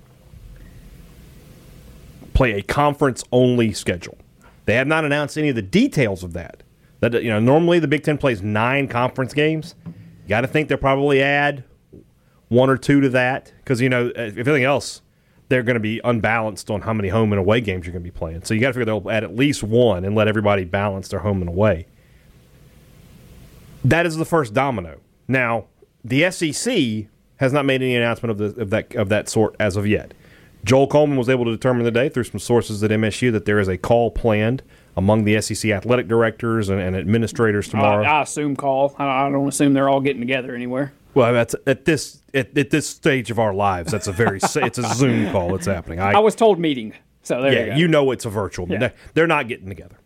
play 2.34 2.54
a 2.54 2.62
conference 2.62 3.24
only 3.32 3.74
schedule. 3.74 4.18
They 4.66 4.76
have 4.76 4.88
not 4.88 5.06
announced 5.06 5.38
any 5.38 5.50
of 5.50 5.56
the 5.56 5.62
details 5.62 6.24
of 6.24 6.34
that. 6.34 6.64
That 7.00 7.24
you 7.24 7.30
know, 7.30 7.40
normally 7.40 7.80
the 7.80 7.88
Big 7.88 8.04
Ten 8.04 8.18
plays 8.18 8.42
nine 8.42 8.88
conference 8.88 9.34
games. 9.34 9.76
You 9.86 10.30
got 10.30 10.42
to 10.42 10.48
think 10.48 10.68
they'll 10.68 10.78
probably 10.78 11.22
add 11.22 11.64
one 12.50 12.70
or 12.70 12.78
two 12.78 13.00
to 13.02 13.10
that 13.10 13.54
because 13.60 13.80
you 13.82 13.90
know, 13.90 14.12
if 14.16 14.38
anything 14.38 14.64
else, 14.66 15.02
they're 15.50 15.64
going 15.64 15.76
to 15.76 15.80
be 15.80 16.00
unbalanced 16.04 16.70
on 16.70 16.82
how 16.82 16.94
many 16.94 17.10
home 17.10 17.34
and 17.34 17.40
away 17.40 17.60
games 17.60 17.86
you're 17.86 17.94
going 17.94 18.04
to 18.04 18.12
be 18.12 18.18
playing. 18.18 18.44
So 18.44 18.54
you 18.54 18.62
got 18.62 18.68
to 18.68 18.74
figure 18.74 18.86
they'll 18.86 19.12
add 19.12 19.24
at 19.24 19.36
least 19.36 19.64
one 19.64 20.06
and 20.06 20.16
let 20.16 20.28
everybody 20.28 20.64
balance 20.64 21.10
their 21.10 21.20
home 21.20 21.42
and 21.42 21.50
away. 21.50 21.88
That 23.84 24.06
is 24.06 24.16
the 24.18 24.26
first 24.26 24.54
domino. 24.54 25.00
Now, 25.28 25.66
the 26.04 26.30
SEC 26.32 27.08
has 27.38 27.54
not 27.54 27.66
made 27.66 27.82
any 27.82 27.96
announcement 27.96 28.32
of, 28.32 28.38
the, 28.38 28.62
of 28.62 28.70
that 28.70 28.96
of 28.96 29.10
that 29.10 29.30
sort 29.30 29.56
as 29.60 29.76
of 29.76 29.88
yet. 29.88 30.14
Joel 30.66 30.88
Coleman 30.88 31.18
was 31.18 31.30
able 31.30 31.46
to 31.46 31.52
determine 31.52 31.86
today 31.86 32.10
through 32.10 32.26
some 32.26 32.40
sources 32.40 32.84
at 32.84 32.92
MSU 32.92 33.32
that 33.32 33.46
there 33.46 33.60
is 33.60 33.70
a 33.70 33.78
call 33.78 34.12
planned 34.12 34.62
among 34.98 35.24
the 35.24 35.42
SEC 35.42 35.72
athletic 35.72 36.10
directors 36.10 36.68
and, 36.68 36.82
and 36.82 36.96
administrators 36.96 37.70
tomorrow. 37.70 38.04
I 38.04 38.22
assume 38.24 38.58
call. 38.58 38.94
I, 39.00 39.28
I 39.28 39.30
don't 39.32 39.48
assume 39.48 39.74
they're 39.74 39.88
all 39.88 40.02
getting 40.02 40.22
together 40.22 40.54
anywhere. 40.54 40.92
Well, 41.14 41.34
that's 41.34 41.56
at 41.66 41.86
this 41.86 42.22
at, 42.34 42.58
at 42.58 42.70
this 42.70 42.88
stage 42.88 43.32
of 43.32 43.40
our 43.40 43.54
lives. 43.54 43.92
That's 43.92 44.08
a 44.08 44.12
very 44.12 44.40
it's 44.44 44.78
a 44.78 44.94
Zoom 44.96 45.30
call 45.32 45.52
that's 45.52 45.66
happening. 45.66 46.00
I, 46.00 46.14
I 46.14 46.20
was 46.20 46.36
told 46.36 46.60
meeting, 46.60 46.94
so 47.24 47.42
there 47.42 47.54
yeah, 47.54 47.76
you, 47.76 47.82
you, 47.82 47.88
know 47.88 48.12
it's 48.12 48.26
a 48.26 48.30
virtual. 48.30 48.68
Yeah. 48.70 48.92
They're, 49.14 49.28
not 49.28 49.48
getting 49.48 49.70
together. 49.70 49.98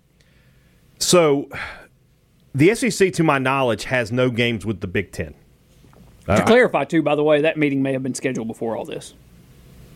So, 0.99 1.49
the 2.55 2.73
SEC, 2.75 3.13
to 3.13 3.23
my 3.23 3.37
knowledge, 3.37 3.85
has 3.85 4.11
no 4.11 4.29
games 4.29 4.65
with 4.65 4.79
the 4.79 4.87
Big 4.87 5.11
Ten. 5.11 5.35
to 6.27 6.43
clarify 6.45 6.85
too, 6.85 7.01
by 7.01 7.15
the 7.15 7.23
way, 7.23 7.41
that 7.41 7.57
meeting 7.57 7.81
may 7.81 7.93
have 7.93 8.03
been 8.03 8.15
scheduled 8.15 8.47
before 8.47 8.77
all 8.77 8.85
this. 8.85 9.13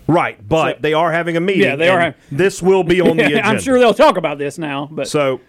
Right, 0.08 0.46
but 0.48 0.78
So- 0.78 0.82
they 0.82 0.94
are 0.94 1.12
having 1.12 1.38
a 1.38 1.42
meeting. 1.42 1.64
Yeah, 1.64 1.76
they 1.76 1.90
are 1.90 2.16
This 2.32 2.62
will 2.62 2.84
be 2.84 3.02
on 3.02 3.18
the 3.18 3.24
agenda. 3.26 3.46
I'm 3.46 3.60
sure 3.60 3.80
they'll 3.80 3.94
talk 3.94 4.18
about 4.18 4.38
this 4.38 4.58
now, 4.58 4.88
but 4.92 5.08
So, 5.08 5.42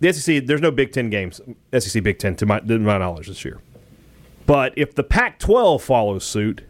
the 0.00 0.12
SEC, 0.12 0.46
there's 0.46 0.60
no 0.62 0.70
Big 0.70 0.92
Ten 0.92 1.10
games, 1.10 1.40
SEC 1.76 2.02
Big 2.02 2.18
Ten 2.18 2.34
to 2.36 2.46
my, 2.46 2.60
to 2.60 2.78
my 2.78 2.98
knowledge 2.98 3.28
this 3.28 3.44
year. 3.44 3.60
But 4.50 4.72
if 4.76 4.96
the 4.96 5.04
Pac-12 5.04 5.80
follows 5.80 6.24
suit, 6.24 6.62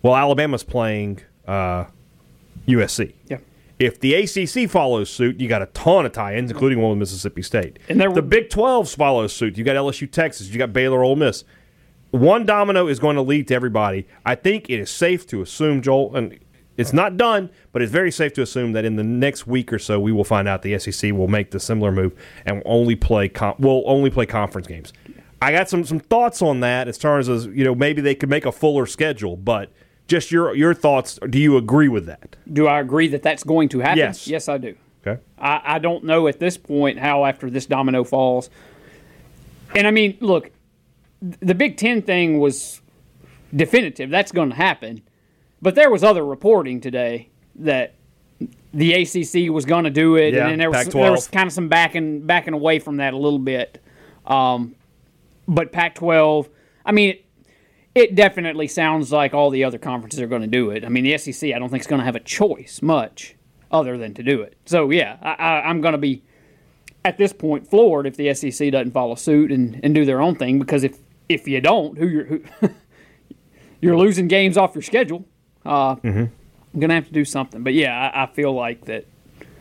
well, 0.00 0.16
Alabama's 0.16 0.64
playing 0.64 1.20
uh, 1.46 1.84
USC. 2.66 3.12
yeah. 3.26 3.36
If 3.78 4.00
the 4.00 4.14
ACC 4.14 4.70
follows 4.70 5.10
suit, 5.10 5.38
you 5.38 5.46
got 5.46 5.60
a 5.60 5.66
ton 5.66 6.06
of 6.06 6.12
tie-ins, 6.12 6.50
including 6.50 6.80
one 6.80 6.92
with 6.92 7.00
Mississippi 7.00 7.42
State. 7.42 7.78
And 7.90 8.00
there- 8.00 8.10
the 8.10 8.22
Big 8.22 8.48
12 8.48 8.88
follows 8.92 9.34
suit. 9.34 9.58
You 9.58 9.64
got 9.64 9.76
LSU, 9.76 10.10
Texas. 10.10 10.48
You 10.48 10.56
got 10.56 10.72
Baylor, 10.72 11.04
Ole 11.04 11.16
Miss. 11.16 11.44
One 12.12 12.46
domino 12.46 12.88
is 12.88 12.98
going 12.98 13.16
to 13.16 13.22
lead 13.22 13.46
to 13.48 13.54
everybody. 13.54 14.06
I 14.24 14.34
think 14.34 14.70
it 14.70 14.80
is 14.80 14.88
safe 14.88 15.26
to 15.26 15.42
assume, 15.42 15.82
Joel, 15.82 16.16
and 16.16 16.38
it's 16.78 16.94
not 16.94 17.18
done, 17.18 17.50
but 17.72 17.82
it's 17.82 17.92
very 17.92 18.10
safe 18.10 18.32
to 18.34 18.42
assume 18.42 18.72
that 18.72 18.86
in 18.86 18.96
the 18.96 19.04
next 19.04 19.46
week 19.46 19.70
or 19.70 19.78
so, 19.78 20.00
we 20.00 20.12
will 20.12 20.24
find 20.24 20.48
out 20.48 20.62
the 20.62 20.78
SEC 20.78 21.12
will 21.12 21.28
make 21.28 21.50
the 21.50 21.60
similar 21.60 21.92
move 21.92 22.14
and 22.46 22.56
will 22.56 22.62
only 22.64 22.96
play 22.96 23.28
com- 23.28 23.56
will 23.58 23.82
only 23.84 24.08
play 24.08 24.24
conference 24.24 24.66
games. 24.66 24.94
I 25.40 25.52
got 25.52 25.68
some 25.68 25.84
some 25.84 26.00
thoughts 26.00 26.42
on 26.42 26.60
that 26.60 26.88
as 26.88 26.98
far 26.98 27.18
as 27.18 27.28
you 27.28 27.64
know 27.64 27.74
maybe 27.74 28.00
they 28.00 28.14
could 28.14 28.28
make 28.28 28.44
a 28.44 28.52
fuller 28.52 28.86
schedule, 28.86 29.36
but 29.36 29.70
just 30.08 30.30
your 30.32 30.54
your 30.54 30.74
thoughts. 30.74 31.18
Do 31.28 31.38
you 31.38 31.56
agree 31.56 31.88
with 31.88 32.06
that? 32.06 32.36
do 32.52 32.66
I 32.66 32.80
agree 32.80 33.08
that 33.08 33.22
that's 33.22 33.44
going 33.44 33.68
to 33.70 33.80
happen? 33.80 33.98
Yes. 33.98 34.26
Yes, 34.26 34.48
I 34.48 34.58
do. 34.58 34.74
Okay. 35.06 35.20
I, 35.38 35.60
I 35.64 35.78
don't 35.78 36.04
know 36.04 36.26
at 36.26 36.40
this 36.40 36.56
point 36.58 36.98
how 36.98 37.24
after 37.24 37.50
this 37.50 37.66
domino 37.66 38.02
falls. 38.04 38.50
And 39.76 39.86
I 39.86 39.90
mean, 39.90 40.16
look, 40.20 40.50
the 41.20 41.54
Big 41.54 41.76
Ten 41.76 42.02
thing 42.02 42.40
was 42.40 42.80
definitive. 43.54 44.10
That's 44.10 44.32
going 44.32 44.50
to 44.50 44.56
happen. 44.56 45.02
But 45.62 45.74
there 45.74 45.90
was 45.90 46.02
other 46.02 46.24
reporting 46.24 46.80
today 46.80 47.28
that 47.56 47.94
the 48.72 48.92
ACC 48.92 49.52
was 49.52 49.64
going 49.64 49.84
to 49.84 49.90
do 49.90 50.16
it, 50.16 50.34
Yeah, 50.34 50.42
and 50.42 50.50
then 50.52 50.58
there 50.58 50.70
was, 50.70 50.84
Pac-12. 50.84 50.92
there 51.02 51.10
was 51.12 51.28
kind 51.28 51.46
of 51.46 51.52
some 51.52 51.68
backing 51.68 52.20
backing 52.26 52.54
away 52.54 52.78
from 52.78 52.96
that 52.98 53.12
a 53.12 53.16
little 53.16 53.38
bit. 53.38 53.82
Um, 54.26 54.74
but 55.48 55.72
Pac-12, 55.72 56.48
I 56.84 56.92
mean, 56.92 57.10
it, 57.10 57.24
it 57.94 58.14
definitely 58.14 58.68
sounds 58.68 59.10
like 59.10 59.34
all 59.34 59.50
the 59.50 59.64
other 59.64 59.78
conferences 59.78 60.20
are 60.20 60.26
going 60.26 60.42
to 60.42 60.48
do 60.48 60.70
it. 60.70 60.84
I 60.84 60.88
mean, 60.88 61.04
the 61.04 61.16
SEC, 61.18 61.52
I 61.52 61.58
don't 61.58 61.70
think 61.70 61.80
is 61.80 61.86
going 61.86 62.00
to 62.00 62.04
have 62.04 62.14
a 62.14 62.20
choice 62.20 62.80
much 62.82 63.34
other 63.70 63.98
than 63.98 64.14
to 64.14 64.22
do 64.22 64.42
it. 64.42 64.56
So 64.66 64.90
yeah, 64.90 65.16
I, 65.22 65.68
I'm 65.68 65.80
going 65.80 65.92
to 65.92 65.98
be 65.98 66.22
at 67.04 67.18
this 67.18 67.32
point 67.32 67.68
floored 67.68 68.06
if 68.06 68.16
the 68.16 68.32
SEC 68.34 68.70
doesn't 68.70 68.92
follow 68.92 69.14
suit 69.14 69.50
and, 69.50 69.80
and 69.82 69.94
do 69.94 70.04
their 70.04 70.20
own 70.20 70.36
thing 70.36 70.58
because 70.58 70.84
if 70.84 70.98
if 71.28 71.46
you 71.46 71.60
don't, 71.60 71.98
who 71.98 72.06
you're 72.06 72.24
who, 72.24 72.42
you're 73.80 73.96
losing 73.96 74.28
games 74.28 74.56
off 74.56 74.74
your 74.74 74.82
schedule. 74.82 75.26
Uh, 75.64 75.96
I'm 76.72 76.80
going 76.80 76.88
to 76.88 76.94
have 76.94 77.06
to 77.06 77.12
do 77.12 77.24
something. 77.24 77.62
But 77.62 77.74
yeah, 77.74 78.10
I, 78.14 78.24
I 78.24 78.26
feel 78.26 78.52
like 78.52 78.86
that. 78.86 79.06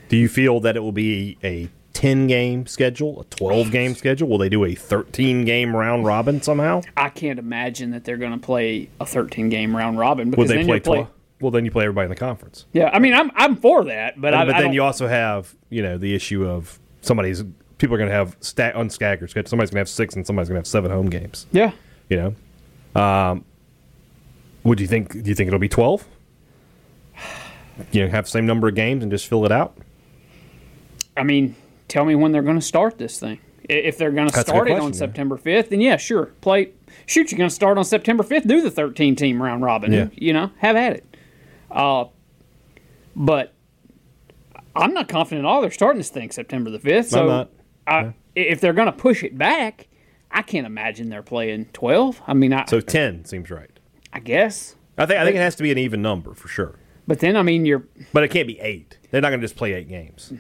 Do 0.10 0.15
you 0.15 0.29
feel 0.29 0.62
that 0.62 0.77
it 0.77 0.79
will 0.79 0.94
be 0.94 1.38
a 1.44 1.70
10 1.98 2.27
game 2.27 2.68
schedule, 2.68 3.22
a 3.22 3.24
12 3.24 3.72
game 3.72 3.96
schedule? 3.96 4.30
Will 4.30 4.38
they 4.38 4.50
do 4.50 4.66
a 4.66 4.75
13 4.75 5.46
game 5.46 5.75
round 5.75 6.06
robin 6.06 6.44
somehow? 6.44 6.82
I 6.96 7.10
can't 7.10 7.39
imagine 7.39 7.89
that 7.89 8.04
they're 8.04 8.18
going 8.18 8.34
to 8.34 8.38
play 8.38 8.92
a 9.00 9.06
13 9.06 9.50
game 9.50 9.75
round 9.75 9.98
robin 9.98 10.30
because 10.30 10.48
they 10.48 10.58
then 10.58 10.68
play 10.68 10.80
play. 10.80 10.98
12? 10.98 11.10
Well, 11.42 11.50
then 11.50 11.66
you 11.66 11.72
play 11.72 11.86
everybody 11.86 12.06
in 12.06 12.10
the 12.12 12.16
conference. 12.16 12.68
Yeah, 12.72 12.92
I 12.94 13.00
mean, 13.00 13.16
I'm 13.16 13.32
I'm 13.34 13.56
for 13.56 13.84
that, 13.86 14.22
but 14.22 14.36
I, 14.36 14.46
but 14.46 14.54
I 14.54 14.62
then 14.62 14.74
you 14.74 14.84
also 14.84 15.08
have, 15.08 15.56
you 15.72 15.82
know, 15.82 15.98
the 15.98 16.13
issue 16.13 16.48
of 16.48 16.80
somebody's 17.01 17.44
people 17.80 17.96
are 17.96 17.98
going 17.98 18.12
to 18.12 18.16
have 18.16 18.38
sta- 18.42 18.74
unstaggered 18.74 19.32
schedule. 19.32 19.50
Somebody's 19.50 19.72
going 19.72 19.77
to 19.77 19.82
have 19.82 19.89
six 19.89 20.16
and 20.16 20.25
somebody's 20.25 20.50
going 20.50 20.58
to 20.58 20.60
have 20.60 20.68
seven 20.68 20.92
home 20.92 21.10
games. 21.10 21.48
yeah. 21.51 21.72
You 22.10 22.36
know, 22.96 23.01
um, 23.01 23.44
would 24.63 24.80
you 24.80 24.86
think? 24.86 25.13
Do 25.13 25.27
you 25.30 25.34
think 25.34 25.48
it'll 25.48 25.58
be 25.58 25.68
12? 25.68 26.08
You 27.92 28.06
know, 28.06 28.12
have 28.12 28.25
the 28.25 28.32
same 28.32 28.46
number 28.46 28.68
of 28.68 28.75
games 28.75 29.01
and 29.01 29.12
just 29.12 29.27
fill 29.27 29.46
it 29.46 29.51
out. 29.51 29.75
I 31.18 31.24
mean, 31.24 31.56
tell 31.88 32.06
me 32.06 32.15
when 32.15 32.32
they're 32.32 32.41
going 32.41 32.60
to 32.60 32.65
start 32.65 32.98
this 32.98 33.20
thing. 33.20 33.39
If 33.70 33.98
they're 33.98 34.12
going 34.12 34.29
to 34.29 34.34
That's 34.34 34.48
start 34.48 34.70
it 34.70 34.79
on 34.79 34.94
yeah. 34.94 34.98
September 34.98 35.38
5th, 35.38 35.70
then 35.70 35.82
yeah, 35.82 35.98
sure. 35.98 36.27
Play. 36.41 36.72
Shoot, 37.06 37.32
you're 37.32 37.38
going 37.38 37.50
to 37.50 37.56
start 37.56 37.77
on 37.77 37.84
September 37.84 38.24
5th. 38.24 38.48
Do 38.48 38.62
the 38.62 38.72
13 38.72 39.15
team 39.15 39.44
round 39.44 39.62
robin. 39.62 39.91
Yeah. 39.91 40.08
You 40.13 40.32
know, 40.34 40.51
have 40.60 40.75
at 40.77 40.94
it. 40.94 41.17
Uh, 41.70 42.06
but 43.15 43.53
I'm 44.75 44.94
not 44.94 45.10
confident 45.10 45.46
at 45.46 45.50
all 45.50 45.62
they're 45.62 45.72
starting 45.72 46.00
this 46.00 46.10
thing 46.10 46.32
September 46.32 46.70
the 46.70 46.79
5th. 46.79 47.10
So 47.10 47.25
not. 47.25 47.50
I, 47.86 48.13
if 48.36 48.62
they're 48.62 48.74
going 48.74 48.88
to 48.88 48.91
push 48.94 49.24
it 49.24 49.38
back, 49.38 49.88
I 50.32 50.41
can't 50.44 50.67
imagine 50.67 51.10
they're 51.10 51.24
playing 51.24 51.65
12. 51.74 52.22
I 52.27 52.34
mean, 52.34 52.53
I, 52.53 52.65
So 52.65 52.79
10 52.79 53.25
seems 53.25 53.50
right. 53.50 53.72
I 54.13 54.20
guess. 54.20 54.75
I 54.98 55.06
think 55.06 55.20
I 55.20 55.25
think 55.25 55.36
it 55.36 55.39
has 55.39 55.56
to 55.56 55.63
be 55.63 55.72
an 55.72 55.77
even 55.77 56.01
number 56.01 56.34
for 56.34 56.48
sure. 56.48 56.79
But 57.06 57.20
then, 57.20 57.38
I 57.38 57.44
mean, 57.44 57.65
you're 57.65 57.86
But 58.13 58.24
it 58.24 58.32
can't 58.32 58.48
be 58.48 58.60
eight. 58.60 58.98
They're 59.12 59.22
not 59.22 59.29
going 59.29 59.39
to 59.39 59.46
just 59.46 59.56
play 59.56 59.74
eight 59.74 59.88
games. 59.88 60.34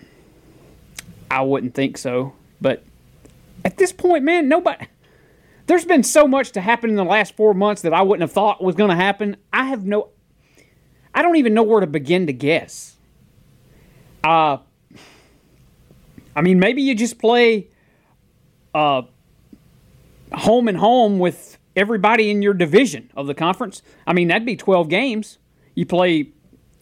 I 1.29 1.41
wouldn't 1.41 1.73
think 1.73 1.97
so. 1.97 2.33
But 2.61 2.83
at 3.65 3.77
this 3.77 3.91
point, 3.91 4.23
man, 4.23 4.47
nobody. 4.47 4.87
There's 5.67 5.85
been 5.85 6.03
so 6.03 6.27
much 6.27 6.53
to 6.53 6.61
happen 6.61 6.89
in 6.89 6.95
the 6.95 7.03
last 7.03 7.35
four 7.35 7.53
months 7.53 7.81
that 7.81 7.93
I 7.93 8.01
wouldn't 8.01 8.21
have 8.21 8.31
thought 8.31 8.63
was 8.63 8.75
going 8.75 8.89
to 8.89 8.95
happen. 8.95 9.37
I 9.51 9.65
have 9.65 9.85
no. 9.85 10.09
I 11.13 11.21
don't 11.21 11.35
even 11.35 11.53
know 11.53 11.63
where 11.63 11.81
to 11.81 11.87
begin 11.87 12.27
to 12.27 12.33
guess. 12.33 12.95
Uh, 14.23 14.57
I 16.35 16.41
mean, 16.41 16.59
maybe 16.59 16.81
you 16.83 16.95
just 16.95 17.17
play 17.17 17.67
uh, 18.73 19.01
home 20.33 20.67
and 20.67 20.77
home 20.77 21.19
with 21.19 21.57
everybody 21.75 22.29
in 22.29 22.41
your 22.41 22.53
division 22.53 23.09
of 23.15 23.27
the 23.27 23.33
conference. 23.33 23.81
I 24.05 24.13
mean, 24.13 24.27
that'd 24.27 24.45
be 24.45 24.55
12 24.55 24.89
games. 24.89 25.37
You 25.75 25.85
play 25.85 26.29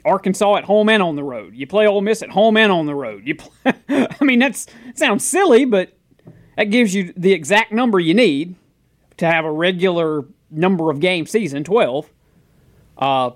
Arkansas 0.06 0.58
at 0.58 0.64
home 0.66 0.88
and 0.90 1.02
on 1.02 1.16
the 1.16 1.24
road. 1.24 1.56
You 1.56 1.66
play 1.66 1.88
Ole 1.88 2.02
Miss 2.02 2.22
at 2.22 2.30
home 2.30 2.56
and 2.58 2.72
on 2.72 2.86
the 2.86 2.96
road. 2.96 3.26
You 3.26 3.36
play, 3.36 3.74
I 3.90 4.24
mean, 4.24 4.40
that's 4.40 4.68
sounds 4.94 5.26
silly, 5.26 5.66
but 5.66 5.98
that 6.56 6.66
gives 6.66 6.94
you 6.94 7.14
the 7.18 7.34
exact 7.34 7.72
number 7.72 8.00
you 8.00 8.14
need 8.14 8.56
to 9.18 9.26
have 9.26 9.46
a 9.46 9.52
regular 9.52 10.26
number 10.52 10.92
of 10.92 11.00
game 11.00 11.26
season, 11.26 11.64
12. 11.64 12.10
Uh, 12.98 13.32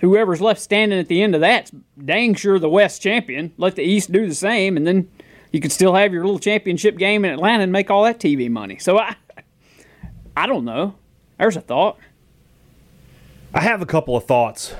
whoever's 0.00 0.40
left 0.40 0.60
standing 0.60 0.98
at 0.98 1.08
the 1.08 1.22
end 1.22 1.34
of 1.34 1.40
that's 1.40 1.72
dang 2.02 2.34
sure 2.34 2.58
the 2.58 2.68
West 2.68 3.02
champion. 3.02 3.52
Let 3.56 3.76
the 3.76 3.82
East 3.82 4.12
do 4.12 4.28
the 4.28 4.34
same, 4.34 4.76
and 4.76 4.86
then 4.86 5.10
you 5.52 5.60
could 5.60 5.72
still 5.72 5.94
have 5.94 6.12
your 6.12 6.24
little 6.24 6.38
championship 6.38 6.98
game 6.98 7.24
in 7.24 7.32
Atlanta 7.32 7.62
and 7.62 7.72
make 7.72 7.90
all 7.90 8.04
that 8.04 8.20
TV 8.20 8.50
money. 8.50 8.78
So 8.78 8.98
I, 8.98 9.16
I 10.36 10.46
don't 10.46 10.64
know. 10.64 10.96
There's 11.38 11.56
a 11.56 11.60
thought. 11.60 11.98
I 13.52 13.60
have 13.60 13.80
a 13.80 13.86
couple 13.86 14.16
of 14.16 14.24
thoughts 14.24 14.74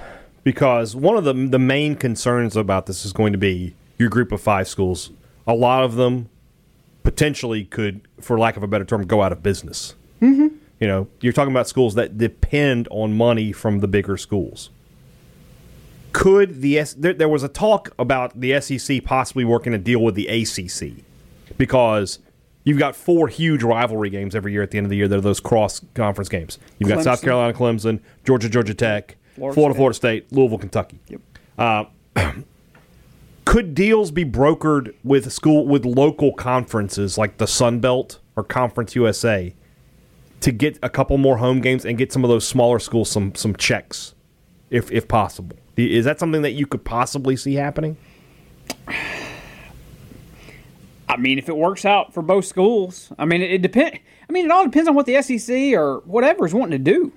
because 0.45 0.95
one 0.95 1.17
of 1.17 1.25
the 1.25 1.33
the 1.33 1.59
main 1.59 1.97
concerns 1.97 2.57
about 2.57 2.87
this 2.87 3.05
is 3.05 3.13
going 3.13 3.33
to 3.33 3.39
be 3.39 3.75
your 3.99 4.09
group 4.09 4.31
of 4.31 4.41
five 4.41 4.69
schools. 4.69 5.11
A 5.47 5.55
lot 5.55 5.83
of 5.83 5.97
them 5.97 6.29
potentially 7.03 7.65
could, 7.65 8.07
for 8.21 8.39
lack 8.39 8.57
of 8.57 8.63
a 8.63 8.67
better 8.67 8.85
term, 8.85 9.07
go 9.07 9.23
out 9.23 9.33
of 9.33 9.43
business. 9.43 9.95
Mm-hmm. 10.23 10.49
You 10.81 10.89
know, 10.89 11.09
you're 11.21 11.33
talking 11.33 11.53
about 11.53 11.69
schools 11.69 11.95
that 11.95 12.19
depend 12.19 12.89
on 12.91 13.17
money 13.17 13.53
from 13.53 13.81
the 13.81 13.89
bigger 13.89 14.17
schools. 14.17 14.71
Could 16.13 16.61
the 16.61 16.79
S- 16.79 16.95
there, 16.95 17.13
there 17.13 17.29
was 17.29 17.43
a 17.43 17.49
talk 17.49 17.93
about 17.99 18.41
the 18.41 18.61
SEC 18.61 19.05
possibly 19.05 19.45
working 19.45 19.75
a 19.75 19.79
deal 19.79 20.01
with 20.01 20.15
the 20.15 20.27
ACC 20.27 21.05
because 21.57 22.19
you've 22.65 22.79
got 22.79 22.97
four 22.97 23.29
huge 23.29 23.63
rivalry 23.63 24.11
games 24.11 24.35
every 24.35 24.53
year 24.53 24.63
at 24.63 24.71
the 24.71 24.79
end 24.79 24.87
of 24.87 24.91
the 24.91 24.97
year. 24.97 25.09
That 25.09 25.19
are 25.19 25.23
those 25.23 25.41
cross 25.41 25.81
conference 25.95 26.29
games. 26.29 26.59
You've 26.79 26.89
got 26.89 27.03
South 27.03 27.23
Carolina, 27.23 27.53
Clemson, 27.53 28.01
Georgia, 28.25 28.49
Georgia 28.49 28.75
Tech, 28.75 29.17
Florida 29.35 29.55
Florida, 29.55 29.75
State. 29.75 29.77
Florida 29.77 29.95
State, 29.95 30.33
Louisville, 30.33 30.59
Kentucky. 30.59 30.99
Uh, 31.59 31.85
Yep. 32.17 32.35
Could 33.45 33.75
deals 33.75 34.11
be 34.11 34.25
brokered 34.25 34.95
with 35.05 35.31
school 35.33 35.67
with 35.67 35.85
local 35.85 36.33
conferences 36.33 37.19
like 37.19 37.37
the 37.37 37.47
Sun 37.47 37.81
Belt 37.81 38.19
or 38.37 38.43
Conference 38.43 38.95
USA 38.95 39.55
to 40.41 40.53
get 40.53 40.79
a 40.83 40.89
couple 40.89 41.19
more 41.19 41.37
home 41.39 41.61
games 41.61 41.85
and 41.85 41.99
get 41.99 42.13
some 42.13 42.25
of 42.25 42.31
those 42.31 42.47
smaller 42.47 42.79
schools 42.79 43.11
some 43.11 43.35
some 43.35 43.55
checks, 43.57 44.15
if 44.71 44.91
if 44.91 45.07
possible? 45.09 45.57
Is 45.77 46.05
that 46.05 46.19
something 46.19 46.43
that 46.43 46.53
you 46.53 46.67
could 46.67 46.85
possibly 46.85 47.37
see 47.37 47.55
happening? 47.55 47.97
I 51.09 51.17
mean, 51.19 51.39
if 51.39 51.49
it 51.49 51.57
works 51.57 51.85
out 51.85 52.15
for 52.15 52.23
both 52.23 52.47
schools, 52.47 53.13
I 53.19 53.25
mean, 53.25 53.43
it, 53.43 53.53
it 53.53 53.63
depend. 53.63 54.01
I 54.29 54.33
mean, 54.33 54.47
it 54.47 54.51
all 54.51 54.65
depends 54.65 54.89
on 54.89 54.95
what 54.95 55.07
the 55.07 55.21
SEC 55.23 55.75
or 55.75 56.01
whatever 56.07 56.47
is 56.47 56.55
wanting 56.55 56.83
to 56.83 56.93
do. 56.93 57.13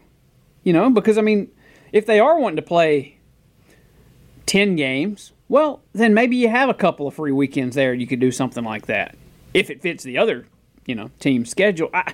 You 0.63 0.73
know, 0.73 0.89
because 0.89 1.17
I 1.17 1.21
mean, 1.21 1.49
if 1.91 2.05
they 2.05 2.19
are 2.19 2.39
wanting 2.39 2.57
to 2.57 2.61
play 2.61 3.17
ten 4.45 4.75
games, 4.75 5.33
well, 5.49 5.81
then 5.93 6.13
maybe 6.13 6.35
you 6.35 6.49
have 6.49 6.69
a 6.69 6.73
couple 6.73 7.07
of 7.07 7.13
free 7.13 7.31
weekends 7.31 7.75
there. 7.75 7.93
You 7.93 8.07
could 8.07 8.19
do 8.19 8.31
something 8.31 8.63
like 8.63 8.87
that 8.87 9.15
if 9.53 9.69
it 9.69 9.81
fits 9.81 10.03
the 10.03 10.17
other, 10.17 10.45
you 10.85 10.95
know, 10.95 11.09
team 11.19 11.45
schedule. 11.45 11.89
I, 11.93 12.13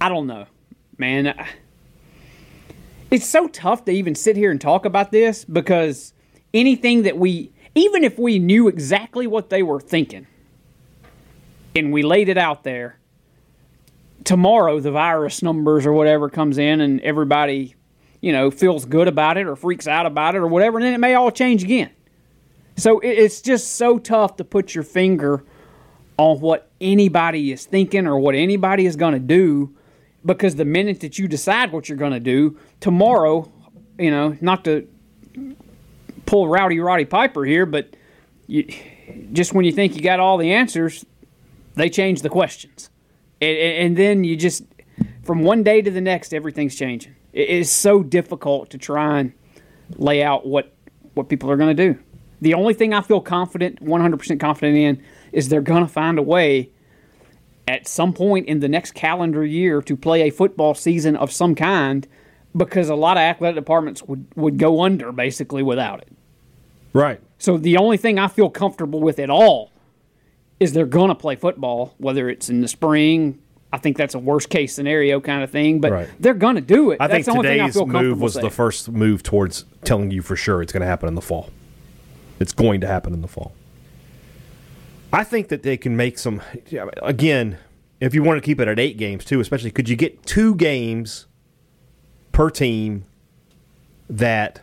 I 0.00 0.08
don't 0.08 0.26
know, 0.26 0.46
man. 0.98 1.28
I, 1.28 1.48
it's 3.10 3.26
so 3.26 3.48
tough 3.48 3.84
to 3.84 3.92
even 3.92 4.14
sit 4.14 4.36
here 4.36 4.50
and 4.50 4.60
talk 4.60 4.84
about 4.84 5.12
this 5.12 5.44
because 5.44 6.12
anything 6.52 7.02
that 7.02 7.16
we, 7.16 7.52
even 7.74 8.02
if 8.02 8.18
we 8.18 8.38
knew 8.38 8.66
exactly 8.68 9.26
what 9.26 9.50
they 9.50 9.62
were 9.62 9.80
thinking 9.80 10.26
and 11.76 11.92
we 11.92 12.02
laid 12.02 12.28
it 12.28 12.38
out 12.38 12.64
there, 12.64 12.98
tomorrow 14.24 14.80
the 14.80 14.90
virus 14.90 15.42
numbers 15.42 15.86
or 15.86 15.92
whatever 15.92 16.30
comes 16.30 16.58
in 16.58 16.80
and 16.80 17.00
everybody, 17.02 17.74
you 18.24 18.32
know, 18.32 18.50
feels 18.50 18.86
good 18.86 19.06
about 19.06 19.36
it 19.36 19.46
or 19.46 19.54
freaks 19.54 19.86
out 19.86 20.06
about 20.06 20.34
it 20.34 20.38
or 20.38 20.46
whatever, 20.46 20.78
and 20.78 20.86
then 20.86 20.94
it 20.94 20.98
may 20.98 21.12
all 21.12 21.30
change 21.30 21.62
again. 21.62 21.90
So 22.74 22.98
it's 23.00 23.42
just 23.42 23.76
so 23.76 23.98
tough 23.98 24.38
to 24.38 24.44
put 24.44 24.74
your 24.74 24.82
finger 24.82 25.44
on 26.16 26.40
what 26.40 26.70
anybody 26.80 27.52
is 27.52 27.66
thinking 27.66 28.06
or 28.06 28.18
what 28.18 28.34
anybody 28.34 28.86
is 28.86 28.96
going 28.96 29.12
to 29.12 29.18
do 29.18 29.76
because 30.24 30.54
the 30.54 30.64
minute 30.64 31.00
that 31.00 31.18
you 31.18 31.28
decide 31.28 31.70
what 31.70 31.86
you're 31.86 31.98
going 31.98 32.12
to 32.12 32.18
do 32.18 32.58
tomorrow, 32.80 33.52
you 33.98 34.10
know, 34.10 34.38
not 34.40 34.64
to 34.64 34.88
pull 36.24 36.48
Rowdy 36.48 36.80
Roddy 36.80 37.04
Piper 37.04 37.44
here, 37.44 37.66
but 37.66 37.94
you, 38.46 38.66
just 39.34 39.52
when 39.52 39.66
you 39.66 39.72
think 39.72 39.96
you 39.96 40.00
got 40.00 40.18
all 40.18 40.38
the 40.38 40.50
answers, 40.50 41.04
they 41.74 41.90
change 41.90 42.22
the 42.22 42.30
questions, 42.30 42.88
and, 43.42 43.58
and 43.58 43.96
then 43.98 44.24
you 44.24 44.34
just 44.34 44.64
from 45.24 45.42
one 45.42 45.62
day 45.62 45.82
to 45.82 45.90
the 45.90 46.00
next, 46.00 46.32
everything's 46.32 46.74
changing. 46.74 47.16
It 47.34 47.48
is 47.50 47.70
so 47.70 48.02
difficult 48.02 48.70
to 48.70 48.78
try 48.78 49.18
and 49.18 49.32
lay 49.96 50.22
out 50.22 50.46
what 50.46 50.72
what 51.12 51.28
people 51.28 51.50
are 51.50 51.56
going 51.56 51.76
to 51.76 51.92
do. 51.92 51.98
The 52.40 52.54
only 52.54 52.74
thing 52.74 52.92
I 52.92 53.00
feel 53.00 53.20
confident, 53.20 53.80
100% 53.80 54.40
confident 54.40 54.76
in, 54.76 55.02
is 55.32 55.48
they're 55.48 55.60
going 55.60 55.86
to 55.86 55.92
find 55.92 56.18
a 56.18 56.22
way 56.22 56.70
at 57.68 57.86
some 57.86 58.12
point 58.12 58.46
in 58.48 58.60
the 58.60 58.68
next 58.68 58.94
calendar 58.94 59.44
year 59.44 59.80
to 59.82 59.96
play 59.96 60.22
a 60.22 60.30
football 60.30 60.74
season 60.74 61.16
of 61.16 61.30
some 61.30 61.54
kind 61.54 62.08
because 62.56 62.88
a 62.88 62.94
lot 62.94 63.16
of 63.16 63.22
athletic 63.22 63.56
departments 63.56 64.02
would, 64.02 64.26
would 64.34 64.58
go 64.58 64.82
under 64.82 65.12
basically 65.12 65.62
without 65.62 66.00
it. 66.00 66.12
Right. 66.92 67.20
So 67.38 67.56
the 67.56 67.76
only 67.76 67.96
thing 67.96 68.18
I 68.18 68.28
feel 68.28 68.50
comfortable 68.50 69.00
with 69.00 69.18
at 69.18 69.30
all 69.30 69.70
is 70.60 70.72
they're 70.72 70.86
going 70.86 71.08
to 71.08 71.14
play 71.14 71.36
football, 71.36 71.94
whether 71.98 72.28
it's 72.28 72.48
in 72.48 72.60
the 72.60 72.68
spring. 72.68 73.38
I 73.74 73.78
think 73.78 73.96
that's 73.96 74.14
a 74.14 74.20
worst 74.20 74.50
case 74.50 74.72
scenario 74.72 75.20
kind 75.20 75.42
of 75.42 75.50
thing, 75.50 75.80
but 75.80 75.90
right. 75.90 76.08
they're 76.20 76.32
going 76.32 76.54
to 76.54 76.60
do 76.60 76.92
it. 76.92 76.98
I 77.00 77.08
that's 77.08 77.26
think 77.26 77.42
today's 77.42 77.76
I 77.76 77.84
move 77.84 78.20
was 78.20 78.34
saying. 78.34 78.44
the 78.44 78.50
first 78.50 78.88
move 78.88 79.24
towards 79.24 79.64
telling 79.82 80.12
you 80.12 80.22
for 80.22 80.36
sure 80.36 80.62
it's 80.62 80.72
going 80.72 80.82
to 80.82 80.86
happen 80.86 81.08
in 81.08 81.16
the 81.16 81.20
fall. 81.20 81.50
It's 82.38 82.52
going 82.52 82.80
to 82.82 82.86
happen 82.86 83.12
in 83.12 83.20
the 83.20 83.26
fall. 83.26 83.52
I 85.12 85.24
think 85.24 85.48
that 85.48 85.64
they 85.64 85.76
can 85.76 85.96
make 85.96 86.20
some. 86.20 86.40
Again, 87.02 87.58
if 87.98 88.14
you 88.14 88.22
want 88.22 88.40
to 88.40 88.46
keep 88.46 88.60
it 88.60 88.68
at 88.68 88.78
eight 88.78 88.96
games 88.96 89.24
too, 89.24 89.40
especially, 89.40 89.72
could 89.72 89.88
you 89.88 89.96
get 89.96 90.24
two 90.24 90.54
games 90.54 91.26
per 92.30 92.50
team 92.50 93.06
that 94.08 94.60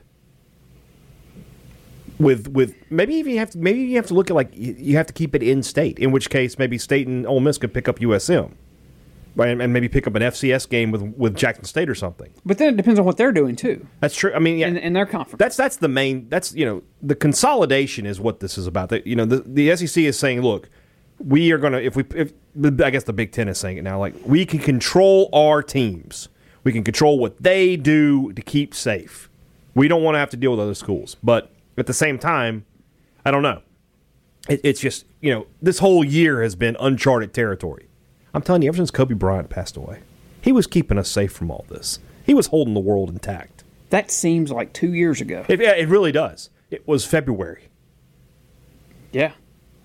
with 2.17 2.47
with 2.47 2.75
maybe 2.89 3.15
even 3.15 3.33
you 3.33 3.39
have 3.39 3.49
to 3.49 3.57
maybe 3.57 3.81
you 3.81 3.97
have 3.97 4.07
to 4.07 4.13
look 4.13 4.29
at 4.29 4.35
like 4.35 4.51
you 4.53 4.95
have 4.95 5.07
to 5.07 5.13
keep 5.13 5.35
it 5.35 5.43
in 5.43 5.63
state. 5.63 5.99
In 5.99 6.13
which 6.13 6.29
case, 6.29 6.57
maybe 6.57 6.77
State 6.77 7.07
and 7.07 7.27
Ole 7.27 7.41
Miss 7.41 7.57
could 7.57 7.73
pick 7.73 7.89
up 7.89 7.99
USM 7.99 8.53
and, 9.37 9.61
and 9.61 9.73
maybe 9.73 9.87
pick 9.87 10.07
up 10.07 10.15
an 10.15 10.21
FCS 10.21 10.67
game 10.69 10.91
with 10.91 11.01
with 11.01 11.35
Jackson 11.35 11.65
State 11.65 11.89
or 11.89 11.95
something. 11.95 12.31
But 12.45 12.57
then 12.57 12.73
it 12.73 12.77
depends 12.77 12.99
on 12.99 13.05
what 13.05 13.17
they're 13.17 13.31
doing 13.31 13.55
too. 13.55 13.87
That's 13.99 14.15
true. 14.15 14.33
I 14.33 14.39
mean, 14.39 14.57
yeah, 14.57 14.67
in, 14.67 14.77
in 14.77 14.93
their 14.93 15.05
conference. 15.05 15.39
That's 15.39 15.55
that's 15.55 15.77
the 15.77 15.87
main. 15.87 16.27
That's 16.29 16.53
you 16.53 16.65
know 16.65 16.83
the 17.01 17.15
consolidation 17.15 18.05
is 18.05 18.19
what 18.19 18.39
this 18.39 18.57
is 18.57 18.67
about. 18.67 18.89
That 18.89 19.07
you 19.07 19.15
know 19.15 19.25
the 19.25 19.43
the 19.45 19.75
SEC 19.75 20.03
is 20.03 20.19
saying, 20.19 20.41
look, 20.41 20.69
we 21.19 21.51
are 21.51 21.57
going 21.57 21.73
to 21.73 21.81
if 21.81 21.95
we 21.95 22.03
if 22.13 22.33
I 22.55 22.89
guess 22.89 23.03
the 23.03 23.13
Big 23.13 23.31
Ten 23.31 23.47
is 23.47 23.57
saying 23.57 23.77
it 23.77 23.83
now, 23.83 23.99
like 23.99 24.15
we 24.25 24.45
can 24.45 24.59
control 24.59 25.29
our 25.33 25.63
teams. 25.63 26.29
We 26.63 26.71
can 26.71 26.83
control 26.83 27.17
what 27.17 27.41
they 27.41 27.75
do 27.75 28.33
to 28.33 28.41
keep 28.41 28.75
safe. 28.75 29.29
We 29.73 29.87
don't 29.87 30.03
want 30.03 30.15
to 30.15 30.19
have 30.19 30.29
to 30.31 30.37
deal 30.37 30.51
with 30.51 30.59
other 30.59 30.75
schools, 30.75 31.15
but 31.23 31.51
at 31.77 31.87
the 31.87 31.93
same 31.93 32.19
time, 32.19 32.65
I 33.25 33.31
don't 33.31 33.41
know. 33.41 33.63
It, 34.47 34.61
it's 34.63 34.79
just 34.79 35.05
you 35.21 35.33
know 35.33 35.47
this 35.61 35.79
whole 35.79 36.03
year 36.03 36.43
has 36.43 36.55
been 36.55 36.75
uncharted 36.79 37.33
territory 37.33 37.87
I'm 38.33 38.41
telling 38.41 38.61
you, 38.61 38.69
ever 38.69 38.77
since 38.77 38.91
Kobe 38.91 39.13
Bryant 39.13 39.49
passed 39.49 39.75
away, 39.75 39.99
he 40.41 40.51
was 40.51 40.67
keeping 40.67 40.97
us 40.97 41.09
safe 41.09 41.31
from 41.31 41.51
all 41.51 41.65
this. 41.69 41.99
He 42.25 42.33
was 42.33 42.47
holding 42.47 42.73
the 42.73 42.79
world 42.79 43.09
intact. 43.09 43.63
That 43.89 44.09
seems 44.09 44.51
like 44.51 44.73
two 44.73 44.93
years 44.93 45.19
ago. 45.21 45.45
It, 45.49 45.59
yeah, 45.59 45.75
it 45.75 45.89
really 45.89 46.11
does. 46.11 46.49
It 46.69 46.87
was 46.87 47.05
February. 47.05 47.67
Yeah. 49.11 49.33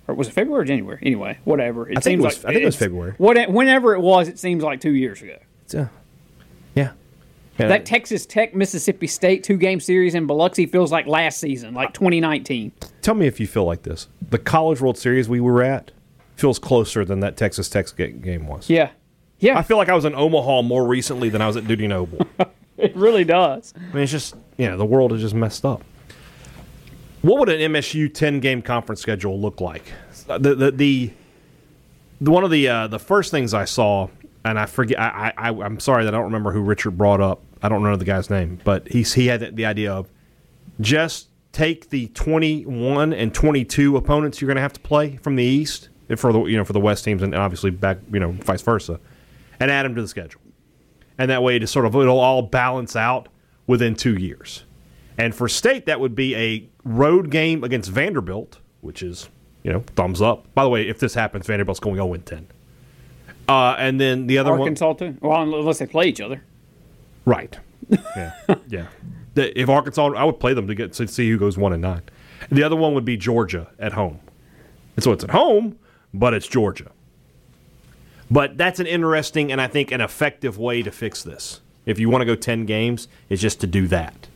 Or 0.07 0.15
was 0.15 0.29
it 0.29 0.33
February 0.33 0.63
or 0.63 0.65
January? 0.65 1.01
Anyway, 1.03 1.39
whatever. 1.45 1.91
It 1.91 1.99
I 1.99 2.01
think 2.01 2.21
it 2.21 2.25
was. 2.25 2.45
Like, 2.45 2.51
I 2.51 2.53
think 2.53 2.63
it 2.63 2.67
was 2.67 2.77
February. 2.77 3.15
What, 3.19 3.51
whenever 3.51 3.95
it 3.95 4.01
was, 4.01 4.29
it 4.29 4.39
seems 4.39 4.63
like 4.63 4.81
two 4.81 4.95
years 4.95 5.21
ago. 5.21 5.37
Uh, 5.75 5.87
yeah. 6.77 6.93
yeah. 7.59 7.67
That 7.67 7.85
Texas 7.85 8.25
Tech 8.25 8.55
Mississippi 8.55 9.09
State 9.09 9.43
two 9.43 9.57
game 9.57 9.81
series 9.81 10.15
in 10.15 10.29
Biloxi 10.29 10.67
feels 10.67 10.93
like 10.93 11.09
last 11.09 11.41
season, 11.41 11.75
like 11.75 11.93
2019. 11.93 12.71
Tell 13.03 13.17
me 13.17 13.27
if 13.27 13.41
you 13.41 13.49
feel 13.49 13.65
like 13.65 13.83
this. 13.83 14.07
The 14.31 14.39
College 14.39 14.81
World 14.81 14.97
Series 14.97 15.29
we 15.29 15.41
were 15.41 15.65
at 15.65 15.91
feels 16.37 16.59
closer 16.59 17.05
than 17.05 17.21
that 17.21 17.37
Texas 17.37 17.69
Tech 17.69 17.87
game 17.97 18.47
was. 18.47 18.71
Yeah. 18.71 18.91
Yeah. 19.39 19.59
I 19.59 19.63
feel 19.63 19.77
like 19.77 19.89
I 19.89 19.95
was 19.95 20.05
in 20.05 20.15
Omaha 20.15 20.63
more 20.63 20.87
recently 20.87 21.29
than 21.29 21.43
I 21.43 21.47
was 21.47 21.57
at 21.57 21.67
Dudy 21.67 21.87
Noble. 21.87 22.27
it 22.79 22.95
really 22.95 23.25
does. 23.25 23.75
I 23.77 23.95
mean, 23.95 24.03
it's 24.03 24.13
just, 24.13 24.35
you 24.57 24.69
know, 24.69 24.77
the 24.77 24.85
world 24.85 25.13
is 25.13 25.23
just 25.23 25.35
messed 25.35 25.65
up. 25.65 25.83
What 27.23 27.41
would 27.41 27.49
an 27.49 27.73
MSU 27.73 28.13
10 28.13 28.41
game 28.41 28.63
conference 28.63 29.01
schedule 29.01 29.41
look 29.41 29.61
like? 29.61 29.85
The, 30.27 30.55
the, 30.55 30.71
the, 30.71 31.11
the 32.21 32.31
one 32.31 32.45
of 32.45 32.51
the, 32.51 32.69
uh, 32.69 32.87
the 32.87 32.99
first 32.99 33.31
things 33.31 33.53
I 33.53 33.65
saw, 33.65 34.09
and 34.45 34.59
I 34.59 34.67
forget, 34.67 35.01
I, 35.01 35.33
I, 35.37 35.49
I'm 35.49 35.81
sorry 35.81 36.05
that 36.05 36.15
I 36.15 36.17
don't 36.17 36.27
remember 36.27 36.53
who 36.53 36.61
Richard 36.61 36.97
brought 36.97 37.21
up. 37.21 37.43
I 37.63 37.69
don't 37.69 37.83
know 37.83 37.97
the 37.97 38.05
guy's 38.05 38.31
name, 38.31 38.61
but 38.63 38.87
he's, 38.89 39.15
he 39.15 39.27
had 39.27 39.57
the 39.57 39.65
idea 39.65 39.93
of 39.93 40.09
just 40.81 41.29
take 41.53 41.89
the 41.89 42.09
21 42.09 43.15
and 43.15 43.35
22 43.35 43.97
opponents 43.97 44.41
you're 44.41 44.47
going 44.47 44.57
to 44.57 44.63
have 44.63 44.75
to 44.75 44.81
play 44.81 45.17
from 45.17 45.37
the 45.37 45.43
East 45.43 45.89
for 46.15 46.33
the 46.33 46.45
you 46.45 46.57
know 46.57 46.65
for 46.65 46.73
the 46.73 46.81
West 46.81 47.05
teams 47.05 47.23
and 47.23 47.35
obviously 47.35 47.71
back 47.71 47.99
you 48.13 48.21
know 48.21 48.33
vice 48.33 48.63
versa, 48.63 49.01
and 49.59 49.71
add 49.71 49.85
them 49.85 49.95
to 49.95 50.03
the 50.03 50.09
schedule, 50.09 50.41
and 51.19 51.31
that 51.31 51.43
way 51.43 51.59
to 51.59 51.67
sort 51.67 51.87
of 51.87 51.95
it'll 51.97 52.21
all 52.21 52.43
balance 52.43 52.95
out 52.95 53.29
within 53.67 53.95
two 53.95 54.15
years. 54.15 54.65
And 55.19 55.35
for 55.35 55.49
state, 55.49 55.87
that 55.87 55.99
would 55.99 56.15
be 56.15 56.37
a 56.37 56.69
road 56.85 57.31
game 57.31 57.65
against 57.65 57.91
Vanderbilt, 57.91 58.61
which 58.83 59.03
is 59.03 59.29
you 59.63 59.73
know 59.73 59.83
thumbs 59.97 60.23
up. 60.23 60.53
By 60.55 60.63
the 60.63 60.69
way, 60.71 60.89
if 60.89 60.99
this 60.99 61.15
happens, 61.15 61.47
Vanderbilt's 61.47 61.81
going 61.81 61.97
0 61.97 62.15
10. 62.17 62.47
Uh, 63.49 63.77
and 63.79 64.01
then 64.01 64.27
the 64.27 64.39
other 64.39 64.53
Arkansas 64.53 64.87
one, 64.87 64.97
too. 64.97 65.17
Well, 65.21 65.43
unless 65.43 65.79
they 65.79 65.87
play 65.87 66.07
each 66.07 66.21
other. 66.21 66.43
Right. 67.25 67.59
Yeah. 68.17 68.33
yeah. 68.69 68.87
If 69.37 69.69
Arkansas, 69.69 70.15
I 70.17 70.25
would 70.25 70.41
play 70.41 70.55
them 70.55 70.67
to 70.67 70.75
get 70.75 70.95
to 70.95 71.07
see 71.07 71.31
who 71.31 71.39
goes 71.39 71.57
one 71.57 71.73
and 71.73 71.83
nine. 71.83 72.03
The 72.51 72.65
other 72.65 72.75
one 72.75 72.95
would 72.95 73.05
be 73.05 73.17
Georgia 73.17 73.69
at 73.79 73.93
home. 73.93 74.19
And 74.97 75.05
so 75.05 75.13
it's 75.13 75.23
at 75.23 75.31
home, 75.31 75.79
but 76.19 76.35
it's 76.35 76.47
Georgia. 76.47 76.91
But 78.31 78.59
that's 78.59 78.81
an 78.81 78.87
interesting 78.87 79.53
and 79.53 79.61
I 79.61 79.69
think 79.69 79.93
an 79.93 80.01
effective 80.01 80.59
way 80.59 80.83
to 80.83 80.91
fix 80.91 81.23
this. 81.23 81.61
If 81.85 82.01
you 82.01 82.11
want 82.11 82.23
to 82.23 82.27
go 82.27 82.35
10 82.35 82.67
games, 82.67 83.07
is 83.29 83.41
just 83.41 83.61
to 83.61 83.67
do 83.69 83.87
that. 83.89 84.27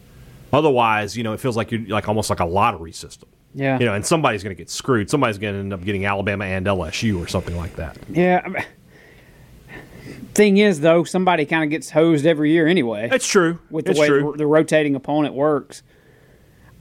Otherwise, 0.52 1.16
you 1.16 1.24
know, 1.24 1.32
it 1.32 1.40
feels 1.40 1.56
like 1.56 1.72
you're 1.72 1.80
like 1.88 2.08
almost 2.08 2.30
like 2.30 2.40
a 2.40 2.44
lottery 2.44 2.92
system. 2.92 3.28
Yeah. 3.54 3.80
You 3.80 3.86
know, 3.86 3.94
and 3.94 4.06
somebody's 4.06 4.44
going 4.44 4.54
to 4.54 4.58
get 4.58 4.70
screwed. 4.70 5.10
Somebody's 5.10 5.38
going 5.38 5.54
to 5.54 5.60
end 5.60 5.72
up 5.72 5.82
getting 5.84 6.06
Alabama 6.06 6.44
and 6.44 6.64
LSU 6.66 7.20
or 7.20 7.26
something 7.26 7.56
like 7.56 7.74
that. 7.76 7.98
Yeah. 8.08 8.64
Thing 10.34 10.58
is, 10.58 10.80
though, 10.80 11.02
somebody 11.02 11.44
kind 11.44 11.64
of 11.64 11.70
gets 11.70 11.90
hosed 11.90 12.26
every 12.26 12.52
year 12.52 12.68
anyway. 12.68 13.08
That's 13.08 13.26
true. 13.26 13.58
With 13.70 13.86
the 13.86 13.90
it's 13.90 14.00
way 14.00 14.08
the 14.08 14.46
rotating 14.46 14.94
opponent 14.94 15.34
works. 15.34 15.82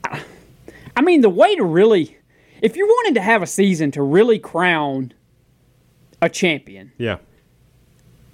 I 0.04 1.02
mean, 1.02 1.22
the 1.22 1.30
way 1.30 1.56
to 1.56 1.64
really 1.64 2.19
if 2.62 2.76
you 2.76 2.86
wanted 2.86 3.16
to 3.16 3.22
have 3.22 3.42
a 3.42 3.48
season 3.48 3.92
to 3.92 4.02
really 4.02 4.40
crown 4.40 5.14
a 6.22 6.30
champion, 6.30 6.92
yeah. 6.98 7.18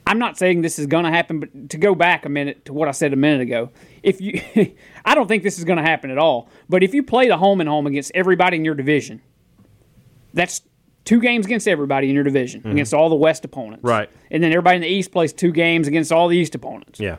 I'm 0.08 0.20
not 0.20 0.38
saying 0.38 0.62
this 0.62 0.78
is 0.78 0.86
going 0.86 1.06
to 1.06 1.12
happen, 1.12 1.40
but 1.40 1.70
to 1.72 1.78
go 1.78 1.96
back 1.96 2.26
a 2.26 2.30
minute 2.30 2.66
to 2.66 2.74
what 2.74 2.88
I 2.88 2.92
said 2.92 3.12
a 3.12 3.16
minute 3.16 3.42
ago, 3.42 3.72
if 4.04 4.22
you, 4.22 4.40
I 5.06 5.16
don't 5.16 5.28
think 5.28 5.44
this 5.44 5.58
is 5.58 5.64
going 5.64 5.78
to 5.78 5.84
happen 5.84 6.12
at 6.12 6.18
all. 6.18 6.48
But 6.70 6.84
if 6.84 6.94
you 6.94 7.02
play 7.02 7.28
the 7.28 7.38
home 7.38 7.60
and 7.60 7.68
home 7.68 7.88
against 7.88 8.12
everybody 8.14 8.58
in 8.58 8.66
your 8.66 8.76
division, 8.76 9.22
that's 10.34 10.62
two 11.06 11.22
games 11.22 11.46
against 11.46 11.68
everybody 11.68 12.10
in 12.10 12.16
your 12.16 12.24
division 12.24 12.62
mm-hmm. 12.62 12.72
against 12.72 12.94
all 12.94 13.10
the 13.10 13.16
West 13.16 13.46
opponents, 13.46 13.84
right? 13.84 14.10
And 14.30 14.44
then 14.44 14.52
everybody 14.52 14.76
in 14.76 14.82
the 14.82 14.88
East 14.88 15.12
plays 15.12 15.34
two 15.34 15.52
games 15.52 15.88
against 15.88 16.12
all 16.12 16.28
the 16.28 16.38
East 16.38 16.54
opponents, 16.56 17.00
yeah. 17.00 17.18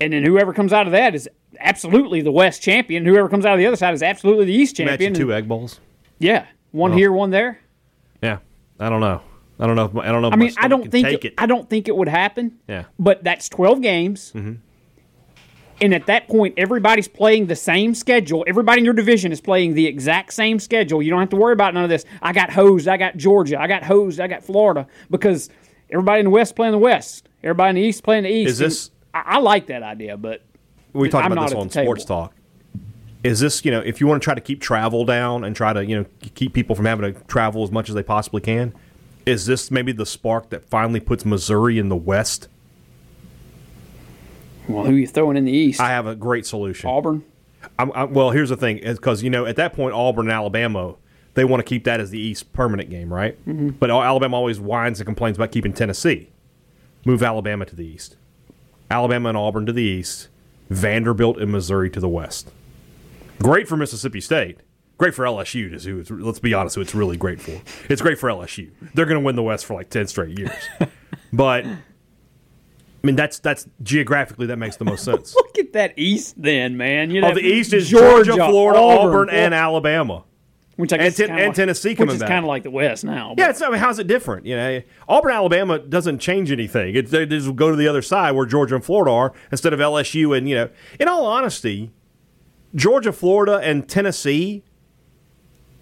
And 0.00 0.12
then 0.12 0.24
whoever 0.24 0.52
comes 0.52 0.72
out 0.72 0.86
of 0.86 0.92
that 0.92 1.14
is 1.14 1.28
absolutely 1.60 2.20
the 2.20 2.32
West 2.32 2.60
champion. 2.60 3.04
Whoever 3.04 3.28
comes 3.28 3.46
out 3.46 3.54
of 3.54 3.58
the 3.58 3.66
other 3.66 3.76
side 3.76 3.94
is 3.94 4.02
absolutely 4.02 4.44
the 4.46 4.52
East 4.52 4.76
champion. 4.76 5.14
two 5.14 5.32
egg 5.32 5.48
bowls. 5.48 5.80
Yeah, 6.18 6.46
one 6.72 6.92
well, 6.92 6.98
here, 6.98 7.12
one 7.12 7.30
there. 7.30 7.60
Yeah, 8.22 8.38
I 8.78 8.88
don't 8.88 9.00
know. 9.00 9.20
I 9.58 9.66
don't 9.66 9.76
know. 9.76 9.84
If, 9.84 9.96
I 9.96 10.10
don't 10.10 10.22
know. 10.22 10.30
I 10.30 10.36
mean, 10.36 10.52
I 10.58 10.68
don't 10.68 10.90
think 10.90 11.08
it, 11.08 11.24
it, 11.24 11.34
I 11.38 11.46
don't 11.46 11.68
think 11.70 11.88
it 11.88 11.96
would 11.96 12.08
happen. 12.08 12.58
Yeah, 12.68 12.84
but 12.98 13.22
that's 13.22 13.48
twelve 13.48 13.80
games. 13.80 14.32
Mm-hmm. 14.34 14.54
And 15.80 15.92
at 15.92 16.06
that 16.06 16.28
point, 16.28 16.54
everybody's 16.56 17.08
playing 17.08 17.46
the 17.46 17.56
same 17.56 17.94
schedule. 17.94 18.44
Everybody 18.46 18.78
in 18.78 18.84
your 18.84 18.94
division 18.94 19.32
is 19.32 19.40
playing 19.40 19.74
the 19.74 19.86
exact 19.86 20.32
same 20.32 20.60
schedule. 20.60 21.02
You 21.02 21.10
don't 21.10 21.18
have 21.20 21.30
to 21.30 21.36
worry 21.36 21.52
about 21.52 21.74
none 21.74 21.82
of 21.82 21.90
this. 21.90 22.04
I 22.22 22.32
got 22.32 22.52
hosed. 22.52 22.86
I 22.86 22.96
got 22.96 23.16
Georgia. 23.16 23.60
I 23.60 23.66
got 23.66 23.82
hosed. 23.82 24.20
I 24.20 24.28
got 24.28 24.44
Florida 24.44 24.86
because 25.10 25.50
everybody 25.90 26.20
in 26.20 26.24
the 26.26 26.30
West 26.30 26.54
playing 26.54 26.72
the 26.72 26.78
West. 26.78 27.28
Everybody 27.42 27.70
in 27.70 27.76
the 27.76 27.82
East 27.82 28.04
playing 28.04 28.22
the 28.22 28.30
East. 28.30 28.50
Is 28.50 28.58
this? 28.58 28.90
I, 29.12 29.22
I 29.26 29.38
like 29.38 29.66
that 29.66 29.82
idea, 29.82 30.16
but 30.16 30.42
we 30.92 31.08
talked 31.08 31.30
about 31.30 31.50
this 31.50 31.54
on. 31.54 31.70
Sports 31.70 32.04
Talk. 32.04 32.34
Is 33.24 33.40
this 33.40 33.64
you 33.64 33.70
know 33.70 33.80
if 33.80 34.00
you 34.00 34.06
want 34.06 34.22
to 34.22 34.24
try 34.24 34.34
to 34.34 34.40
keep 34.40 34.60
travel 34.60 35.04
down 35.04 35.44
and 35.44 35.56
try 35.56 35.72
to 35.72 35.84
you 35.84 35.98
know 35.98 36.06
keep 36.34 36.52
people 36.52 36.76
from 36.76 36.84
having 36.84 37.14
to 37.14 37.20
travel 37.24 37.64
as 37.64 37.72
much 37.72 37.88
as 37.88 37.94
they 37.94 38.02
possibly 38.02 38.42
can? 38.42 38.74
Is 39.26 39.46
this 39.46 39.70
maybe 39.70 39.92
the 39.92 40.04
spark 40.04 40.50
that 40.50 40.68
finally 40.68 41.00
puts 41.00 41.24
Missouri 41.24 41.78
in 41.78 41.88
the 41.88 41.96
West? 41.96 42.48
Well, 44.68 44.84
who 44.84 44.92
are 44.92 44.98
you 44.98 45.06
throwing 45.06 45.38
in 45.38 45.46
the 45.46 45.52
East? 45.52 45.80
I 45.80 45.88
have 45.88 46.06
a 46.06 46.14
great 46.14 46.46
solution. 46.46 46.88
Auburn. 46.88 47.24
I'm, 47.78 47.90
I'm, 47.92 48.12
well, 48.12 48.30
here's 48.30 48.50
the 48.50 48.56
thing, 48.58 48.80
because 48.82 49.22
you 49.22 49.30
know 49.30 49.46
at 49.46 49.56
that 49.56 49.72
point 49.72 49.94
Auburn 49.94 50.26
and 50.26 50.32
Alabama, 50.32 50.96
they 51.32 51.44
want 51.44 51.60
to 51.60 51.64
keep 51.68 51.84
that 51.84 52.00
as 52.00 52.10
the 52.10 52.20
East 52.20 52.52
permanent 52.52 52.90
game, 52.90 53.12
right? 53.12 53.38
Mm-hmm. 53.46 53.70
But 53.70 53.90
Alabama 53.90 54.36
always 54.36 54.60
whines 54.60 55.00
and 55.00 55.06
complains 55.06 55.38
about 55.38 55.50
keeping 55.50 55.72
Tennessee. 55.72 56.28
Move 57.06 57.22
Alabama 57.22 57.64
to 57.64 57.74
the 57.74 57.86
East. 57.86 58.16
Alabama 58.90 59.30
and 59.30 59.38
Auburn 59.38 59.64
to 59.64 59.72
the 59.72 59.82
East. 59.82 60.28
Vanderbilt 60.68 61.38
and 61.38 61.50
Missouri 61.50 61.88
to 61.90 62.00
the 62.00 62.08
West. 62.08 62.50
Great 63.42 63.68
for 63.68 63.76
Mississippi 63.76 64.20
State. 64.20 64.58
Great 64.96 65.14
for 65.14 65.24
LSU. 65.24 65.70
To 65.82 65.90
who 65.90 66.00
it's, 66.00 66.10
let's 66.10 66.38
be 66.38 66.54
honest, 66.54 66.76
who 66.76 66.80
it's 66.80 66.94
really 66.94 67.16
great 67.16 67.40
for. 67.40 67.60
It's 67.90 68.00
great 68.00 68.18
for 68.18 68.28
LSU. 68.28 68.70
They're 68.94 69.06
going 69.06 69.20
to 69.20 69.24
win 69.24 69.34
the 69.36 69.42
West 69.42 69.66
for 69.66 69.74
like 69.74 69.90
ten 69.90 70.06
straight 70.06 70.38
years. 70.38 70.52
but 71.32 71.64
I 71.66 71.76
mean, 73.02 73.16
that's 73.16 73.40
that's 73.40 73.66
geographically 73.82 74.46
that 74.46 74.56
makes 74.56 74.76
the 74.76 74.84
most 74.84 75.04
sense. 75.04 75.34
Look 75.36 75.58
at 75.58 75.72
that 75.72 75.94
East, 75.96 76.40
then, 76.40 76.76
man. 76.76 77.10
You 77.10 77.22
Oh, 77.24 77.28
know, 77.28 77.34
the 77.34 77.40
East 77.42 77.72
is 77.72 77.88
Georgia, 77.88 78.34
Florida, 78.34 78.78
Auburn, 78.78 79.30
and 79.30 79.52
Alabama. 79.52 80.22
which 80.76 80.92
I 80.92 80.96
and 80.96 81.04
guess 81.06 81.16
Ten- 81.16 81.30
and 81.30 81.46
like- 81.48 81.54
Tennessee 81.56 81.94
which 81.96 82.10
is 82.10 82.20
back. 82.20 82.28
kind 82.28 82.44
of 82.44 82.48
like 82.48 82.62
the 82.62 82.70
West 82.70 83.04
now. 83.04 83.34
Yeah, 83.36 83.50
it's, 83.50 83.60
I 83.60 83.70
mean, 83.70 83.80
how's 83.80 83.98
it 83.98 84.06
different? 84.06 84.46
You 84.46 84.56
know, 84.56 84.80
Auburn, 85.08 85.32
Alabama 85.32 85.80
doesn't 85.80 86.20
change 86.20 86.52
anything. 86.52 86.94
It, 86.94 87.10
they 87.10 87.26
just 87.26 87.54
go 87.56 87.68
to 87.70 87.76
the 87.76 87.88
other 87.88 88.00
side 88.02 88.30
where 88.32 88.46
Georgia 88.46 88.76
and 88.76 88.84
Florida 88.84 89.10
are 89.10 89.32
instead 89.50 89.72
of 89.72 89.80
LSU. 89.80 90.38
And 90.38 90.48
you 90.48 90.54
know, 90.54 90.70
in 91.00 91.08
all 91.08 91.26
honesty, 91.26 91.90
Georgia, 92.74 93.12
Florida, 93.12 93.60
and 93.62 93.88
Tennessee 93.88 94.64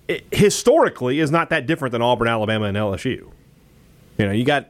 it, 0.08 0.26
historically 0.32 1.20
is 1.20 1.30
not 1.30 1.50
that 1.50 1.66
different 1.66 1.92
than 1.92 2.02
Auburn, 2.02 2.28
Alabama, 2.28 2.66
and 2.66 2.76
LSU. 2.76 3.30
You 4.18 4.26
know, 4.26 4.32
you 4.32 4.44
got 4.44 4.68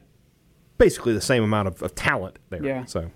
basically 0.78 1.12
the 1.12 1.20
same 1.20 1.42
amount 1.42 1.68
of, 1.68 1.82
of 1.82 1.94
talent 1.94 2.38
there. 2.50 2.64
Yeah. 2.64 2.84
So. 2.84 3.10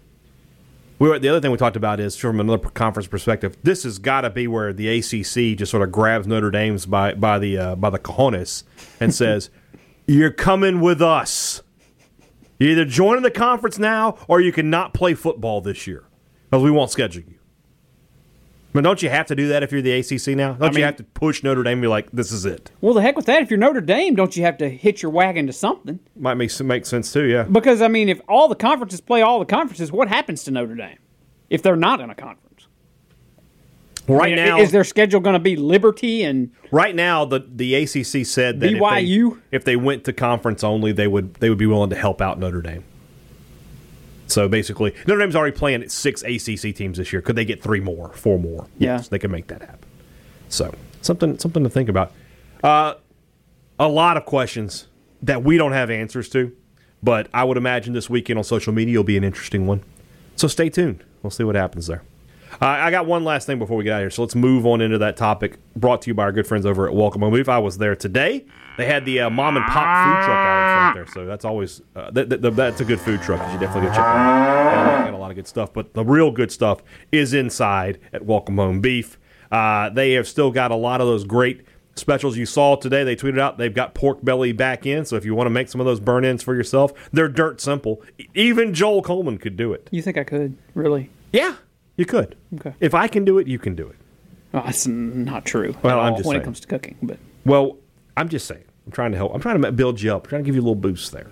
We 0.98 1.10
were, 1.10 1.18
the 1.18 1.28
other 1.28 1.40
thing 1.40 1.50
we 1.50 1.58
talked 1.58 1.76
about 1.76 2.00
is 2.00 2.16
from 2.16 2.40
another 2.40 2.70
conference 2.70 3.06
perspective. 3.06 3.56
This 3.62 3.82
has 3.82 3.98
got 3.98 4.22
to 4.22 4.30
be 4.30 4.48
where 4.48 4.72
the 4.72 4.88
ACC 4.88 5.58
just 5.58 5.70
sort 5.70 5.82
of 5.82 5.92
grabs 5.92 6.26
Notre 6.26 6.50
Dame's 6.50 6.86
by 6.86 7.12
by 7.12 7.38
the 7.38 7.58
uh, 7.58 7.74
by 7.74 7.90
the 7.90 7.98
cojones 7.98 8.62
and 8.98 9.14
says, 9.14 9.50
"You're 10.06 10.30
coming 10.30 10.80
with 10.80 11.02
us. 11.02 11.62
You're 12.58 12.70
either 12.70 12.86
joining 12.86 13.22
the 13.22 13.30
conference 13.30 13.78
now, 13.78 14.16
or 14.26 14.40
you 14.40 14.52
cannot 14.52 14.94
play 14.94 15.12
football 15.12 15.60
this 15.60 15.86
year 15.86 16.04
because 16.48 16.64
we 16.64 16.70
won't 16.70 16.90
schedule 16.90 17.24
you." 17.28 17.35
I 18.76 18.78
mean, 18.78 18.84
don't 18.84 19.02
you 19.02 19.08
have 19.08 19.24
to 19.28 19.34
do 19.34 19.48
that 19.48 19.62
if 19.62 19.72
you're 19.72 19.80
the 19.80 19.92
ACC 19.92 20.36
now? 20.36 20.52
Don't 20.52 20.72
you 20.72 20.76
mean- 20.76 20.84
have 20.84 20.96
to 20.96 21.02
push 21.02 21.42
Notre 21.42 21.62
Dame 21.62 21.78
and 21.78 21.80
be 21.80 21.88
like, 21.88 22.10
"This 22.12 22.30
is 22.30 22.44
it"? 22.44 22.70
Well, 22.82 22.92
the 22.92 23.00
heck 23.00 23.16
with 23.16 23.24
that. 23.24 23.40
If 23.40 23.50
you're 23.50 23.58
Notre 23.58 23.80
Dame, 23.80 24.14
don't 24.14 24.36
you 24.36 24.42
have 24.42 24.58
to 24.58 24.68
hitch 24.68 25.02
your 25.02 25.10
wagon 25.10 25.46
to 25.46 25.52
something? 25.54 25.98
Might 26.14 26.34
make 26.34 26.60
make 26.60 26.84
sense 26.84 27.10
too. 27.10 27.24
Yeah. 27.24 27.44
Because 27.44 27.80
I 27.80 27.88
mean, 27.88 28.10
if 28.10 28.20
all 28.28 28.48
the 28.48 28.54
conferences 28.54 29.00
play 29.00 29.22
all 29.22 29.38
the 29.38 29.46
conferences, 29.46 29.90
what 29.90 30.08
happens 30.08 30.44
to 30.44 30.50
Notre 30.50 30.74
Dame 30.74 30.98
if 31.48 31.62
they're 31.62 31.74
not 31.74 32.02
in 32.02 32.10
a 32.10 32.14
conference? 32.14 32.66
Right 34.06 34.34
I 34.34 34.36
mean, 34.36 34.44
now, 34.44 34.60
is 34.60 34.72
their 34.72 34.84
schedule 34.84 35.20
going 35.20 35.32
to 35.32 35.40
be 35.40 35.56
Liberty 35.56 36.22
and 36.22 36.50
Right 36.70 36.94
now, 36.94 37.24
the 37.24 37.40
the 37.48 37.74
ACC 37.76 38.26
said 38.26 38.60
that 38.60 38.72
if 38.74 38.78
BYU? 38.78 39.40
they, 39.50 39.56
if 39.56 39.64
they 39.64 39.76
went 39.76 40.04
to 40.04 40.12
conference 40.12 40.62
only, 40.62 40.92
they 40.92 41.08
would 41.08 41.34
they 41.36 41.48
would 41.48 41.56
be 41.56 41.66
willing 41.66 41.88
to 41.88 41.96
help 41.96 42.20
out 42.20 42.38
Notre 42.38 42.60
Dame. 42.60 42.84
So 44.26 44.48
basically, 44.48 44.94
Notre 45.06 45.20
Dame's 45.20 45.36
already 45.36 45.56
playing 45.56 45.82
at 45.82 45.90
six 45.90 46.22
ACC 46.22 46.74
teams 46.74 46.98
this 46.98 47.12
year. 47.12 47.22
Could 47.22 47.36
they 47.36 47.44
get 47.44 47.62
three 47.62 47.80
more, 47.80 48.12
four 48.12 48.38
more? 48.38 48.66
Yeah. 48.78 48.96
Yes, 48.96 49.08
they 49.08 49.18
can 49.18 49.30
make 49.30 49.46
that 49.48 49.60
happen. 49.62 49.88
So 50.48 50.74
something 51.02 51.38
something 51.38 51.62
to 51.62 51.70
think 51.70 51.88
about. 51.88 52.12
Uh, 52.62 52.94
a 53.78 53.88
lot 53.88 54.16
of 54.16 54.24
questions 54.24 54.86
that 55.22 55.42
we 55.42 55.56
don't 55.56 55.72
have 55.72 55.90
answers 55.90 56.28
to, 56.30 56.54
but 57.02 57.28
I 57.32 57.44
would 57.44 57.56
imagine 57.56 57.92
this 57.92 58.10
weekend 58.10 58.38
on 58.38 58.44
social 58.44 58.72
media 58.72 58.98
will 58.98 59.04
be 59.04 59.16
an 59.16 59.24
interesting 59.24 59.66
one. 59.66 59.82
So 60.34 60.48
stay 60.48 60.68
tuned. 60.70 61.04
We'll 61.22 61.30
see 61.30 61.44
what 61.44 61.54
happens 61.54 61.86
there. 61.86 62.02
Uh, 62.52 62.66
I 62.66 62.90
got 62.90 63.06
one 63.06 63.24
last 63.24 63.46
thing 63.46 63.58
before 63.58 63.76
we 63.76 63.84
get 63.84 63.92
out 63.92 63.96
of 63.96 64.02
here, 64.04 64.10
so 64.10 64.22
let's 64.22 64.34
move 64.34 64.64
on 64.66 64.80
into 64.80 64.98
that 64.98 65.16
topic. 65.16 65.58
Brought 65.74 66.02
to 66.02 66.10
you 66.10 66.14
by 66.14 66.22
our 66.24 66.32
good 66.32 66.46
friends 66.46 66.64
over 66.64 66.86
at 66.88 66.94
Welcome 66.94 67.20
Home 67.22 67.34
Beef. 67.34 67.48
I 67.48 67.58
was 67.58 67.76
there 67.78 67.94
today. 67.94 68.46
They 68.78 68.86
had 68.86 69.04
the 69.04 69.20
uh, 69.20 69.30
mom 69.30 69.56
and 69.56 69.66
pop 69.66 69.74
food 69.74 70.24
truck 70.24 70.36
out 70.36 70.88
in 70.90 70.94
front 70.94 70.94
there, 71.06 71.14
so 71.14 71.26
that's 71.26 71.44
always 71.44 71.82
uh, 71.94 72.10
th- 72.10 72.28
th- 72.28 72.40
th- 72.40 72.54
that's 72.54 72.80
a 72.80 72.84
good 72.84 73.00
food 73.00 73.20
truck. 73.22 73.42
You 73.46 73.52
should 73.52 73.60
definitely 73.60 73.88
go 73.90 73.94
check 73.94 74.04
out. 74.04 75.04
Got 75.06 75.14
a 75.14 75.16
lot 75.18 75.30
of 75.30 75.36
good 75.36 75.46
stuff, 75.46 75.72
but 75.72 75.92
the 75.94 76.04
real 76.04 76.30
good 76.30 76.50
stuff 76.52 76.82
is 77.12 77.34
inside 77.34 77.98
at 78.12 78.24
Welcome 78.24 78.56
Home 78.58 78.80
Beef. 78.80 79.18
Uh, 79.50 79.90
they 79.90 80.12
have 80.12 80.26
still 80.26 80.50
got 80.50 80.70
a 80.70 80.76
lot 80.76 81.00
of 81.00 81.06
those 81.06 81.24
great 81.24 81.62
specials 81.94 82.36
you 82.36 82.46
saw 82.46 82.76
today. 82.76 83.04
They 83.04 83.16
tweeted 83.16 83.38
out 83.40 83.58
they've 83.58 83.72
got 83.74 83.94
pork 83.94 84.24
belly 84.24 84.52
back 84.52 84.86
in, 84.86 85.04
so 85.04 85.16
if 85.16 85.24
you 85.24 85.34
want 85.34 85.46
to 85.46 85.50
make 85.50 85.68
some 85.68 85.80
of 85.80 85.86
those 85.86 86.00
burnt 86.00 86.24
ends 86.26 86.42
for 86.42 86.54
yourself, 86.54 86.92
they're 87.12 87.28
dirt 87.28 87.60
simple. 87.60 88.02
Even 88.34 88.72
Joel 88.72 89.02
Coleman 89.02 89.38
could 89.38 89.56
do 89.56 89.72
it. 89.72 89.88
you 89.90 90.00
think 90.02 90.16
I 90.16 90.24
could 90.24 90.56
really? 90.74 91.10
Yeah, 91.32 91.56
you 91.96 92.04
could. 92.04 92.36
Okay. 92.54 92.74
If 92.80 92.94
I 92.94 93.08
can 93.08 93.24
do 93.24 93.38
it, 93.38 93.46
you 93.46 93.58
can 93.58 93.74
do 93.74 93.86
it. 93.88 93.96
Well, 94.52 94.64
that's 94.64 94.86
not 94.86 95.44
true. 95.44 95.74
Well, 95.82 96.00
I'm 96.00 96.14
just 96.14 96.26
when 96.26 96.34
saying. 96.34 96.42
it 96.42 96.44
comes 96.44 96.60
to 96.60 96.68
cooking, 96.68 96.96
but 97.02 97.18
Well, 97.44 97.78
I'm 98.16 98.28
just 98.28 98.46
saying. 98.46 98.64
I'm 98.86 98.92
trying 98.92 99.10
to 99.12 99.16
help. 99.16 99.34
I'm 99.34 99.40
trying 99.40 99.60
to 99.60 99.72
build 99.72 100.00
you 100.00 100.14
up. 100.14 100.24
I'm 100.24 100.28
trying 100.30 100.42
to 100.42 100.46
give 100.46 100.54
you 100.54 100.60
a 100.60 100.62
little 100.64 100.74
boost 100.76 101.12
there. 101.12 101.30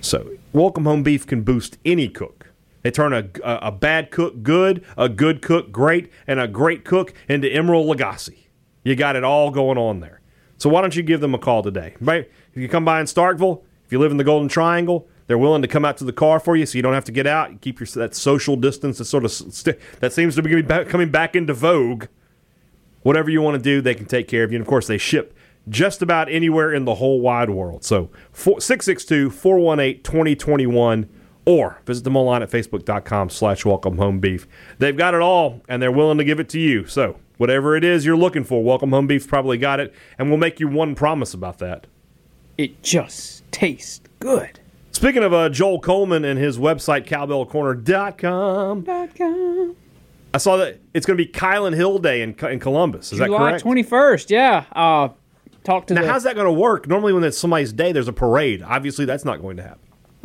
So, 0.00 0.30
Welcome 0.52 0.84
Home 0.84 1.02
Beef 1.02 1.26
can 1.26 1.42
boost 1.42 1.78
any 1.84 2.08
cook. 2.08 2.50
They 2.82 2.90
turn 2.90 3.12
a, 3.12 3.28
a, 3.44 3.68
a 3.68 3.72
bad 3.72 4.10
cook 4.10 4.42
good, 4.42 4.84
a 4.96 5.08
good 5.08 5.42
cook 5.42 5.72
great, 5.72 6.10
and 6.26 6.38
a 6.40 6.48
great 6.48 6.84
cook 6.84 7.12
into 7.28 7.48
Emeril 7.48 7.92
Lagasse. 7.92 8.36
You 8.84 8.94
got 8.96 9.16
it 9.16 9.24
all 9.24 9.50
going 9.50 9.78
on 9.78 10.00
there. 10.00 10.20
So 10.56 10.68
why 10.68 10.80
don't 10.80 10.94
you 10.94 11.02
give 11.02 11.20
them 11.20 11.34
a 11.34 11.38
call 11.38 11.62
today? 11.62 11.94
Right? 12.00 12.30
If 12.54 12.62
you 12.62 12.68
come 12.68 12.84
by 12.84 13.00
in 13.00 13.06
Starkville, 13.06 13.62
if 13.84 13.92
you 13.92 13.98
live 13.98 14.10
in 14.10 14.16
the 14.16 14.24
Golden 14.24 14.48
Triangle, 14.48 15.08
they're 15.28 15.38
willing 15.38 15.62
to 15.62 15.68
come 15.68 15.84
out 15.84 15.96
to 15.98 16.04
the 16.04 16.12
car 16.12 16.40
for 16.40 16.56
you, 16.56 16.66
so 16.66 16.76
you 16.76 16.82
don't 16.82 16.94
have 16.94 17.04
to 17.04 17.12
get 17.12 17.28
out. 17.28 17.52
You 17.52 17.58
keep 17.58 17.78
your 17.78 17.86
that 17.94 18.16
social 18.16 18.56
distance 18.56 18.98
that 18.98 19.04
sort 19.04 19.24
of 19.24 19.30
st- 19.30 19.78
that 20.00 20.12
seems 20.12 20.34
to 20.34 20.42
be 20.42 20.60
coming 20.62 21.10
back 21.10 21.36
into 21.36 21.54
vogue 21.54 22.06
whatever 23.02 23.30
you 23.30 23.40
want 23.40 23.54
to 23.56 23.62
do, 23.62 23.80
they 23.80 23.94
can 23.94 24.06
take 24.06 24.28
care 24.28 24.44
of 24.44 24.52
you. 24.52 24.56
And 24.56 24.62
of 24.62 24.68
course, 24.68 24.86
they 24.86 24.98
ship 24.98 25.34
just 25.68 26.02
about 26.02 26.30
anywhere 26.30 26.72
in 26.72 26.84
the 26.84 26.96
whole 26.96 27.20
wide 27.20 27.50
world. 27.50 27.84
So 27.84 28.10
662 28.32 29.30
418 29.30 30.02
2021 30.02 31.08
or 31.44 31.80
visit 31.86 32.04
them 32.04 32.16
online 32.16 32.42
at 32.42 32.50
facebook.com 32.50 33.30
slash 33.30 33.64
welcome 33.64 33.96
home 33.96 34.20
beef. 34.20 34.46
They've 34.78 34.96
got 34.96 35.14
it 35.14 35.20
all 35.20 35.62
and 35.68 35.80
they're 35.82 35.92
willing 35.92 36.18
to 36.18 36.24
give 36.24 36.40
it 36.40 36.48
to 36.50 36.60
you. 36.60 36.86
So 36.86 37.18
whatever 37.38 37.76
it 37.76 37.84
is 37.84 38.04
you're 38.04 38.16
looking 38.16 38.44
for, 38.44 38.62
Welcome 38.62 38.90
Home 38.90 39.06
Beef's 39.06 39.26
probably 39.26 39.56
got 39.56 39.80
it. 39.80 39.94
And 40.18 40.28
we'll 40.28 40.38
make 40.38 40.60
you 40.60 40.68
one 40.68 40.94
promise 40.94 41.32
about 41.32 41.58
that. 41.58 41.86
it 42.58 42.82
just 42.82 43.50
tastes 43.52 44.02
good. 44.18 44.57
Speaking 44.98 45.22
of 45.22 45.32
uh, 45.32 45.48
Joel 45.48 45.78
Coleman 45.78 46.24
and 46.24 46.36
his 46.40 46.58
website, 46.58 47.06
cowbellcorner.com, 47.06 48.80
Dot 48.82 49.14
com. 49.14 49.76
I 50.34 50.38
saw 50.38 50.56
that 50.56 50.80
it's 50.92 51.06
going 51.06 51.16
to 51.16 51.24
be 51.24 51.30
Kylin 51.30 51.72
Hill 51.72 52.00
Day 52.00 52.20
in, 52.20 52.34
in 52.46 52.58
Columbus. 52.58 53.12
Is 53.12 53.20
that 53.20 53.26
July 53.26 53.38
correct? 53.38 53.62
twenty 53.62 53.84
first. 53.84 54.28
Yeah. 54.28 54.64
Uh, 54.72 55.10
talk 55.62 55.86
to 55.86 55.94
Now, 55.94 56.02
the. 56.02 56.08
how's 56.08 56.24
that 56.24 56.34
going 56.34 56.46
to 56.48 56.52
work? 56.52 56.88
Normally, 56.88 57.12
when 57.12 57.22
it's 57.22 57.38
somebody's 57.38 57.72
day, 57.72 57.92
there's 57.92 58.08
a 58.08 58.12
parade. 58.12 58.60
Obviously, 58.60 59.04
that's 59.04 59.24
not 59.24 59.40
going 59.40 59.56
to 59.58 59.62
happen. 59.62 59.78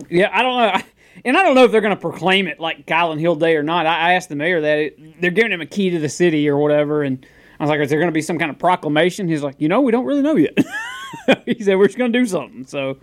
Yeah, 0.09 0.31
I 0.33 0.41
don't 0.41 0.57
know. 0.57 0.63
I- 0.69 0.83
And 1.23 1.37
I 1.37 1.43
don't 1.43 1.53
know 1.53 1.65
if 1.65 1.71
they're 1.71 1.79
going 1.79 1.93
to 1.95 2.01
proclaim 2.01 2.47
it 2.47 2.59
like 2.59 2.87
Kylin 2.87 3.19
Hill 3.19 3.35
Day 3.35 3.55
or 3.55 3.61
not. 3.61 3.85
I, 3.85 4.09
I 4.09 4.13
asked 4.13 4.29
the 4.29 4.35
mayor 4.35 4.59
that. 4.61 4.79
It, 4.79 5.21
they're 5.21 5.29
giving 5.29 5.51
him 5.51 5.61
a 5.61 5.67
key 5.67 5.91
to 5.91 5.99
the 5.99 6.09
city 6.09 6.49
or 6.49 6.57
whatever. 6.57 7.03
And 7.03 7.23
I 7.59 7.63
was 7.63 7.69
like, 7.69 7.79
is 7.79 7.91
there 7.91 7.99
going 7.99 8.09
to 8.09 8.11
be 8.11 8.23
some 8.23 8.39
kind 8.39 8.49
of 8.49 8.57
proclamation? 8.57 9.27
He's 9.27 9.43
like, 9.43 9.53
you 9.59 9.67
know, 9.67 9.81
we 9.81 9.91
don't 9.91 10.05
really 10.05 10.23
know 10.23 10.35
yet. 10.35 10.57
he 11.45 11.61
said, 11.63 11.75
we're 11.77 11.85
just 11.85 11.99
going 11.99 12.11
to 12.11 12.19
do 12.19 12.25
something. 12.25 12.65
So 12.65 12.97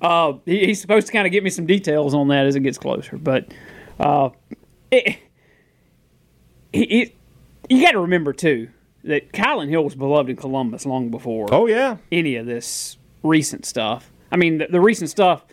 uh, 0.00 0.34
he, 0.44 0.66
he's 0.66 0.80
supposed 0.80 1.06
to 1.06 1.12
kind 1.12 1.26
of 1.26 1.32
give 1.32 1.44
me 1.44 1.50
some 1.50 1.66
details 1.66 2.14
on 2.14 2.28
that 2.28 2.46
as 2.46 2.56
it 2.56 2.60
gets 2.60 2.78
closer. 2.78 3.16
But 3.16 3.52
uh, 3.98 4.30
it, 4.90 5.18
it, 6.72 7.14
you 7.68 7.82
got 7.82 7.92
to 7.92 8.00
remember, 8.00 8.32
too, 8.32 8.68
that 9.04 9.32
Kylin 9.32 9.68
Hill 9.68 9.84
was 9.84 9.94
beloved 9.94 10.30
in 10.30 10.36
Columbus 10.36 10.84
long 10.84 11.10
before 11.10 11.46
Oh 11.52 11.66
yeah, 11.66 11.96
any 12.10 12.36
of 12.36 12.46
this 12.46 12.96
recent 13.22 13.64
stuff. 13.64 14.10
I 14.30 14.36
mean, 14.36 14.58
the, 14.58 14.66
the 14.66 14.80
recent 14.80 15.10
stuff 15.10 15.44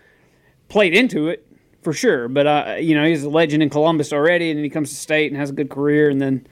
played 0.70 0.96
into 0.96 1.28
it 1.28 1.46
for 1.82 1.94
sure, 1.94 2.28
but 2.28 2.48
uh, 2.48 2.76
you 2.80 2.96
know, 2.96 3.06
he's 3.06 3.24
a 3.24 3.30
legend 3.30 3.62
in 3.62 3.70
Columbus 3.70 4.12
already, 4.12 4.50
and 4.50 4.58
then 4.58 4.64
he 4.64 4.70
comes 4.70 4.90
to 4.90 4.96
state 4.96 5.32
and 5.32 5.40
has 5.40 5.52
a 5.52 5.54
good 5.54 5.70
career, 5.70 6.10
and 6.10 6.22
then, 6.22 6.48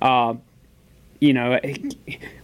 uh, 0.00 0.34
you 1.20 1.32
know, 1.32 1.58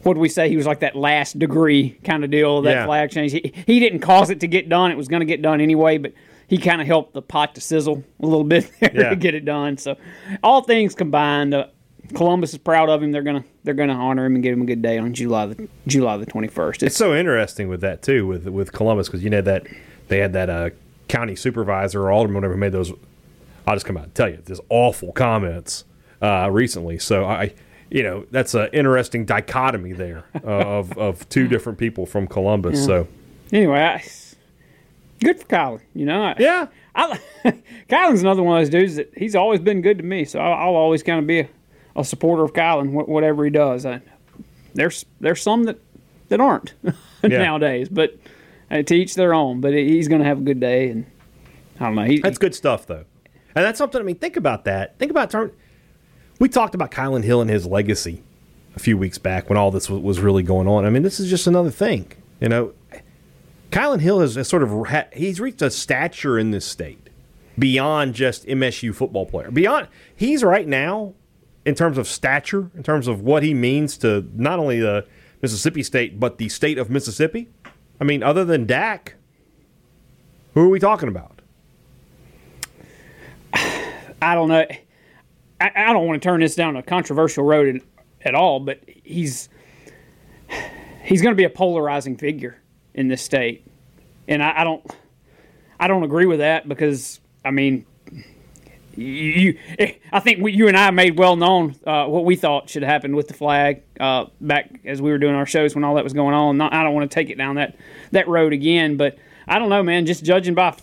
what 0.03 0.15
do 0.15 0.21
we 0.21 0.29
say? 0.29 0.49
He 0.49 0.57
was 0.57 0.67
like 0.67 0.81
that 0.81 0.97
last 0.97 1.39
degree 1.39 1.91
kind 2.05 2.25
of 2.25 2.31
deal, 2.31 2.63
that 2.63 2.71
Yeah. 2.73 2.87
flag 2.87 3.11
change. 3.11 3.33
He, 3.33 3.53
he 3.67 3.81
didn't 3.81 4.01
cause 4.01 4.31
it 4.31 4.41
to 4.41 4.47
get 4.49 4.69
done; 4.69 4.91
it 4.91 4.97
was 4.97 5.09
going 5.09 5.21
to 5.21 5.27
get 5.27 5.43
done 5.43 5.61
anyway, 5.61 5.99
but. 5.99 6.13
He 6.49 6.59
kind 6.59 6.83
of 6.83 6.87
helped 6.87 7.15
the 7.15 7.23
pot 7.23 7.55
to 7.55 7.63
sizzle 7.63 8.05
a 8.21 8.27
little 8.27 8.45
bit 8.55 8.71
there 8.79 8.91
Yeah. 8.95 9.09
to 9.11 9.17
get 9.17 9.35
it 9.35 9.47
done. 9.47 9.79
So, 9.79 9.97
all 10.43 10.61
things 10.61 10.95
combined, 10.95 11.55
uh, 11.55 11.69
Columbus 12.15 12.53
is 12.53 12.59
proud 12.59 12.91
of 12.91 13.03
him. 13.03 13.11
They're 13.11 13.23
gonna 13.23 13.45
they're 13.65 13.73
gonna 13.73 13.95
honor 13.95 14.27
him 14.27 14.35
and 14.35 14.43
give 14.43 14.53
him 14.53 14.61
a 14.61 14.67
good 14.67 14.83
day 14.83 14.99
on 14.99 15.15
July 15.15 15.47
the 15.47 15.67
July 15.87 16.19
the 16.19 16.27
twenty 16.27 16.49
first. 16.49 16.83
it's 16.83 16.97
so 16.97 17.15
interesting 17.15 17.69
with 17.69 17.81
that 17.81 18.03
too, 18.03 18.27
with 18.27 18.47
with 18.49 18.73
Columbus, 18.73 19.09
because 19.09 19.25
you 19.25 19.31
know 19.31 19.41
that 19.41 19.67
they 20.09 20.19
had 20.19 20.35
that 20.35 20.51
uh, 20.51 20.71
county 21.09 21.37
supervisor 21.37 22.03
or 22.03 22.11
alderman 22.11 22.35
whatever 22.35 22.57
made 22.59 22.73
those. 22.73 22.93
I'll 23.67 23.75
just 23.77 23.87
come 23.87 23.97
out 23.97 24.05
and 24.05 24.15
tell 24.15 24.29
you, 24.29 24.39
there's 24.45 24.61
awful 24.69 25.13
comments 25.13 25.85
uh, 26.21 26.51
recently. 26.51 26.99
So 26.99 27.25
I, 27.25 27.55
you 27.93 28.03
know, 28.03 28.25
that's 28.31 28.55
an 28.55 28.71
interesting 28.73 29.27
dichotomy 29.27 29.93
there 29.93 30.25
uh, 30.43 30.49
of 30.49 30.97
of 30.97 31.29
two 31.29 31.47
different 31.47 31.79
people 31.79 32.07
from 32.07 32.27
Columbus. 32.27 32.81
Yeah. 32.81 32.87
So 32.87 33.09
anyway, 33.53 33.81
I, 33.81 34.05
good 35.21 35.39
for 35.41 35.47
Colin. 35.47 35.83
You 35.95 36.07
know, 36.07 36.23
I, 36.23 36.37
yeah. 36.39 36.67
I, 36.95 37.21
Colin's 37.91 38.23
another 38.23 38.43
one 38.43 38.57
of 38.57 38.63
those 38.63 38.71
dudes 38.71 38.97
that 38.97 39.13
he's 39.15 39.37
always 39.37 39.61
been 39.61 39.83
good 39.83 39.99
to 39.99 40.05
me. 40.05 40.25
So 40.25 40.41
I'll, 40.41 40.69
I'll 40.69 40.75
always 40.75 41.03
kind 41.03 41.19
of 41.19 41.27
be 41.27 41.41
a, 41.41 41.49
a, 41.95 42.05
supporter 42.05 42.43
of 42.43 42.55
Colin, 42.55 42.95
whatever 42.95 43.45
he 43.45 43.51
does. 43.51 43.85
I, 43.85 44.01
there's 44.73 45.05
there's 45.21 45.43
some 45.43 45.65
that 45.65 45.79
that 46.29 46.41
aren't 46.41 46.73
nowadays, 47.23 47.91
but 47.91 48.17
uh, 48.71 48.81
to 48.81 48.95
each 48.95 49.17
their 49.17 49.35
own. 49.35 49.61
But 49.61 49.75
he's 49.75 50.09
going 50.09 50.23
to 50.23 50.27
have 50.27 50.39
a 50.39 50.43
good 50.43 50.61
day, 50.61 50.89
and 50.89 51.05
I 51.79 51.85
don't 51.85 51.95
know. 51.97 52.05
He, 52.05 52.21
that's 52.21 52.39
good 52.39 52.55
stuff, 52.55 52.87
though, 52.87 53.05
and 53.55 53.67
that's 53.67 53.77
something. 53.77 54.01
I 54.01 54.05
mean, 54.05 54.17
think 54.17 54.39
about 54.39 54.65
that. 54.65 54.99
Think 54.99 55.11
about 55.11 55.31
turn. 55.31 55.53
We 56.43 56.49
talked 56.49 56.75
about 56.75 56.91
Kylin 56.91 57.23
Hill 57.23 57.41
and 57.41 57.49
his 57.49 57.67
legacy 57.67 58.21
a 58.75 58.81
few 58.81 58.99
weeks 58.99 59.17
back 59.17 59.49
when 59.49 59.57
all 59.57 59.71
this 59.71 59.89
was, 59.89 60.19
really 60.19 60.43
going 60.43 60.67
on. 60.67 60.85
I 60.85 60.91
mean, 60.91 61.05
this 61.05 61.21
is 61.21 61.31
just 61.31 61.47
another 61.47 61.71
thing. 61.71 62.11
You 62.41 62.49
know, 62.49 62.73
Kylin 63.71 64.01
Hill 64.01 64.19
has, 64.19 64.49
sort 64.49 64.65
of 64.65 64.85
he's 65.13 65.39
reached 65.39 65.63
a 65.63 65.71
stature 65.71 66.41
in 66.41 66.51
this 66.51 66.65
state 66.65 67.11
beyond 67.57 68.17
just 68.17 68.45
MSU 68.47 68.93
football 68.93 69.25
player. 69.25 69.53
Beyond 69.53 69.87
he's 70.17 70.43
right 70.43 70.67
now 70.67 71.15
in 71.65 71.77
terms 71.77 71.97
of 71.97 72.09
stature, 72.09 72.73
in 72.75 72.83
terms 72.83 73.07
of 73.07 73.21
what 73.21 73.45
he 73.45 73.55
means 73.55 73.97
to 73.99 74.29
not 74.35 74.59
only 74.59 74.81
the 74.81 75.07
Mississippi 75.43 75.85
State 75.85 76.19
but 76.19 76.39
the 76.39 76.49
state 76.49 76.77
of 76.77 76.91
Mississippi. 76.91 77.51
I 78.01 78.05
mean, 78.05 78.25
other 78.25 78.45
than 78.45 78.67
Dak, 78.67 79.15
who 80.55 80.63
are 80.63 80.69
we 80.69 80.81
talking 80.81 81.09
about? 81.09 81.41
I 84.21 84.35
don't 84.35 84.49
know. 84.49 84.67
I, 85.63 85.91
I 85.91 85.93
don't 85.93 86.07
want 86.07 86.21
to 86.21 86.27
turn 86.27 86.41
this 86.41 86.55
down 86.55 86.77
a 86.77 86.83
controversial 86.83 87.45
road 87.45 87.83
at 88.25 88.35
all, 88.35 88.61
but 88.61 88.81
he's 88.87 89.49
he's 91.05 91.23
going 91.23 91.33
to 91.33 91.37
be 91.37 91.45
a 91.45 91.51
polarizing 91.51 92.17
figure 92.17 92.61
in 92.95 93.09
this 93.09 93.23
state, 93.23 93.67
and 94.29 94.43
I, 94.43 94.61
I 94.61 94.65
don't 94.65 94.85
I 95.79 95.89
don't 95.89 96.03
agree 96.03 96.27
with 96.27 96.41
that 96.41 96.69
because 96.69 97.21
I 97.45 97.51
mean 97.51 97.87
you, 98.95 99.59
I 100.13 100.21
think 100.21 100.43
we, 100.43 100.53
you 100.53 100.69
and 100.69 100.77
I 100.77 100.91
made 100.91 101.19
well 101.19 101.37
known 101.37 101.77
uh, 101.87 102.07
what 102.07 102.25
we 102.25 102.37
thought 102.37 102.69
should 102.69 102.83
happen 102.83 103.17
with 103.17 103.29
the 103.29 103.35
flag 103.35 103.83
uh, 103.99 104.27
back 104.41 104.81
as 104.85 105.01
we 105.01 105.11
were 105.11 105.19
doing 105.19 105.35
our 105.35 105.47
shows 105.47 105.75
when 105.75 105.83
all 105.85 105.95
that 105.95 106.05
was 106.05 106.13
going 106.13 106.35
on. 106.35 106.59
Not, 106.59 106.75
I 106.75 106.83
don't 106.83 106.95
want 106.95 107.11
to 107.11 107.15
take 107.15 107.31
it 107.31 107.39
down 107.39 107.57
that 107.57 107.77
that 108.11 108.29
road 108.29 108.53
again, 108.53 108.97
but 108.97 109.17
I 109.47 109.59
don't 109.59 109.69
know, 109.69 109.83
man. 109.83 110.07
Just 110.07 110.25
judging 110.25 110.55
by 110.55 110.77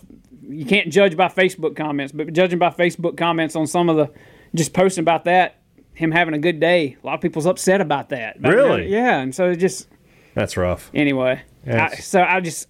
you 0.48 0.66
can't 0.66 0.90
judge 0.90 1.16
by 1.16 1.28
Facebook 1.28 1.76
comments, 1.76 2.12
but 2.12 2.32
judging 2.32 2.58
by 2.58 2.70
Facebook 2.70 3.16
comments 3.16 3.54
on 3.54 3.66
some 3.66 3.88
of 3.88 3.96
the 3.96 4.10
just 4.54 4.72
posting 4.72 5.02
about 5.02 5.24
that, 5.24 5.60
him 5.94 6.10
having 6.10 6.34
a 6.34 6.38
good 6.38 6.60
day. 6.60 6.96
A 7.02 7.06
lot 7.06 7.14
of 7.14 7.20
people's 7.20 7.46
upset 7.46 7.80
about 7.80 8.08
that. 8.08 8.36
About 8.38 8.54
really? 8.54 8.82
That. 8.82 8.88
Yeah, 8.88 9.20
and 9.20 9.34
so 9.34 9.50
it 9.50 9.56
just 9.56 9.88
that's 10.34 10.56
rough. 10.56 10.90
Anyway, 10.94 11.42
I, 11.66 11.94
so 11.96 12.22
I 12.22 12.40
just 12.40 12.68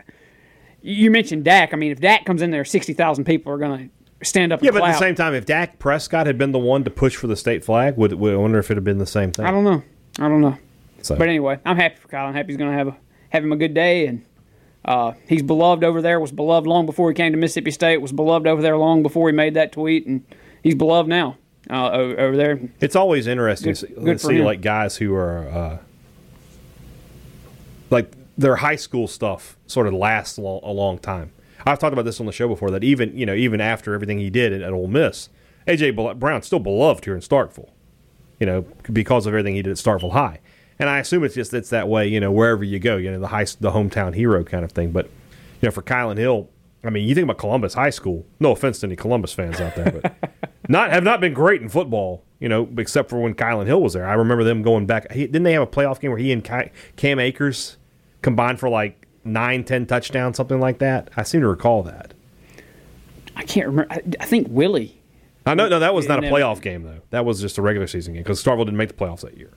you 0.82 1.10
mentioned 1.10 1.44
Dak. 1.44 1.72
I 1.72 1.76
mean, 1.76 1.92
if 1.92 2.00
Dak 2.00 2.24
comes 2.24 2.42
in 2.42 2.50
there, 2.50 2.64
sixty 2.64 2.92
thousand 2.92 3.24
people 3.24 3.52
are 3.52 3.58
going 3.58 3.90
to 4.18 4.26
stand 4.26 4.52
up. 4.52 4.62
Yeah, 4.62 4.72
but 4.72 4.82
at 4.82 4.92
the 4.92 4.98
same 4.98 5.14
time, 5.14 5.34
if 5.34 5.46
Dak 5.46 5.78
Prescott 5.78 6.26
had 6.26 6.38
been 6.38 6.52
the 6.52 6.58
one 6.58 6.84
to 6.84 6.90
push 6.90 7.16
for 7.16 7.26
the 7.26 7.36
state 7.36 7.64
flag, 7.64 7.96
would, 7.96 8.12
would 8.12 8.34
I 8.34 8.36
wonder 8.36 8.58
if 8.58 8.70
it 8.70 8.76
had 8.76 8.84
been 8.84 8.98
the 8.98 9.06
same 9.06 9.32
thing? 9.32 9.46
I 9.46 9.50
don't 9.50 9.64
know. 9.64 9.82
I 10.18 10.28
don't 10.28 10.40
know. 10.40 10.58
So. 11.02 11.16
But 11.16 11.28
anyway, 11.28 11.58
I'm 11.64 11.76
happy 11.76 11.96
for 11.96 12.08
Kyle. 12.08 12.26
I'm 12.26 12.34
happy 12.34 12.48
he's 12.48 12.58
going 12.58 12.70
to 12.70 12.76
have 12.76 12.88
a 12.88 12.96
have 13.30 13.44
him 13.44 13.52
a 13.52 13.56
good 13.56 13.74
day, 13.74 14.06
and 14.06 14.24
uh, 14.84 15.12
he's 15.28 15.42
beloved 15.42 15.84
over 15.84 16.02
there. 16.02 16.18
Was 16.18 16.32
beloved 16.32 16.66
long 16.66 16.84
before 16.84 17.10
he 17.10 17.14
came 17.14 17.32
to 17.32 17.38
Mississippi 17.38 17.70
State. 17.70 17.98
Was 17.98 18.12
beloved 18.12 18.46
over 18.46 18.60
there 18.60 18.76
long 18.76 19.02
before 19.02 19.28
he 19.28 19.34
made 19.34 19.54
that 19.54 19.72
tweet, 19.72 20.06
and 20.06 20.24
he's 20.62 20.74
beloved 20.74 21.08
now 21.08 21.36
uh, 21.70 21.90
over 21.90 22.36
there. 22.36 22.60
It's 22.80 22.96
always 22.96 23.26
interesting 23.26 23.74
good, 23.74 23.94
to 23.94 24.00
good 24.00 24.20
see 24.20 24.38
him. 24.38 24.44
like 24.44 24.60
guys 24.60 24.96
who 24.96 25.14
are 25.14 25.48
uh, 25.48 25.78
like 27.90 28.12
their 28.36 28.56
high 28.56 28.76
school 28.76 29.06
stuff 29.06 29.56
sort 29.66 29.86
of 29.86 29.94
lasts 29.94 30.38
a 30.38 30.40
long 30.42 30.98
time. 30.98 31.32
I've 31.66 31.78
talked 31.78 31.92
about 31.92 32.06
this 32.06 32.20
on 32.20 32.26
the 32.26 32.32
show 32.32 32.48
before 32.48 32.70
that 32.70 32.82
even 32.82 33.16
you 33.16 33.26
know 33.26 33.34
even 33.34 33.60
after 33.60 33.94
everything 33.94 34.18
he 34.18 34.30
did 34.30 34.52
at, 34.52 34.62
at 34.62 34.72
Ole 34.72 34.86
Miss, 34.88 35.28
AJ 35.66 36.18
Brown 36.18 36.42
still 36.42 36.58
beloved 36.58 37.04
here 37.04 37.14
in 37.14 37.20
Starkville, 37.20 37.70
you 38.38 38.46
know 38.46 38.62
because 38.92 39.26
of 39.26 39.32
everything 39.34 39.54
he 39.54 39.62
did 39.62 39.70
at 39.70 39.76
Starkville 39.76 40.12
High. 40.12 40.40
And 40.78 40.88
I 40.88 40.98
assume 40.98 41.24
it's 41.24 41.34
just 41.34 41.52
it's 41.52 41.68
that 41.70 41.88
way, 41.88 42.08
you 42.08 42.20
know, 42.20 42.32
wherever 42.32 42.64
you 42.64 42.78
go, 42.78 42.96
you 42.96 43.10
know, 43.10 43.20
the 43.20 43.28
high 43.28 43.44
the 43.44 43.70
hometown 43.70 44.14
hero 44.14 44.42
kind 44.42 44.64
of 44.64 44.72
thing. 44.72 44.92
But 44.92 45.06
you 45.60 45.66
know, 45.66 45.70
for 45.70 45.82
Kylin 45.82 46.16
Hill, 46.16 46.48
I 46.82 46.90
mean, 46.90 47.06
you 47.06 47.14
think 47.14 47.24
about 47.24 47.38
Columbus 47.38 47.74
High 47.74 47.90
School. 47.90 48.26
No 48.38 48.52
offense 48.52 48.80
to 48.80 48.86
any 48.86 48.96
Columbus 48.96 49.32
fans 49.32 49.60
out 49.60 49.74
there, 49.74 49.92
but 49.92 50.50
not 50.68 50.90
have 50.90 51.04
not 51.04 51.20
been 51.20 51.34
great 51.34 51.60
in 51.60 51.68
football, 51.68 52.24
you 52.38 52.48
know, 52.48 52.68
except 52.78 53.10
for 53.10 53.20
when 53.20 53.34
Kylin 53.34 53.66
Hill 53.66 53.82
was 53.82 53.92
there. 53.92 54.06
I 54.06 54.14
remember 54.14 54.44
them 54.44 54.62
going 54.62 54.86
back. 54.86 55.12
He, 55.12 55.26
didn't 55.26 55.42
they 55.42 55.52
have 55.52 55.62
a 55.62 55.66
playoff 55.66 56.00
game 56.00 56.10
where 56.10 56.18
he 56.18 56.32
and 56.32 56.42
Cam 56.96 57.18
Akers 57.18 57.76
combined 58.22 58.60
for 58.60 58.68
like 58.68 59.06
nine, 59.24 59.64
ten 59.64 59.86
touchdowns, 59.86 60.36
something 60.36 60.60
like 60.60 60.78
that. 60.78 61.10
I 61.16 61.22
seem 61.22 61.42
to 61.42 61.48
recall 61.48 61.82
that. 61.82 62.14
I 63.36 63.42
can't 63.42 63.66
remember. 63.66 63.92
I, 63.92 64.02
I 64.20 64.24
think 64.24 64.48
Willie. 64.50 65.00
I 65.46 65.54
know. 65.54 65.68
No, 65.68 65.78
that 65.78 65.94
was 65.94 66.08
not 66.08 66.24
a 66.24 66.28
playoff 66.28 66.60
game 66.62 66.82
though. 66.82 67.00
That 67.10 67.24
was 67.24 67.40
just 67.40 67.58
a 67.58 67.62
regular 67.62 67.86
season 67.86 68.14
game 68.14 68.22
because 68.22 68.42
Starkville 68.42 68.66
didn't 68.66 68.76
make 68.76 68.88
the 68.88 68.94
playoffs 68.94 69.20
that 69.20 69.36
year. 69.36 69.50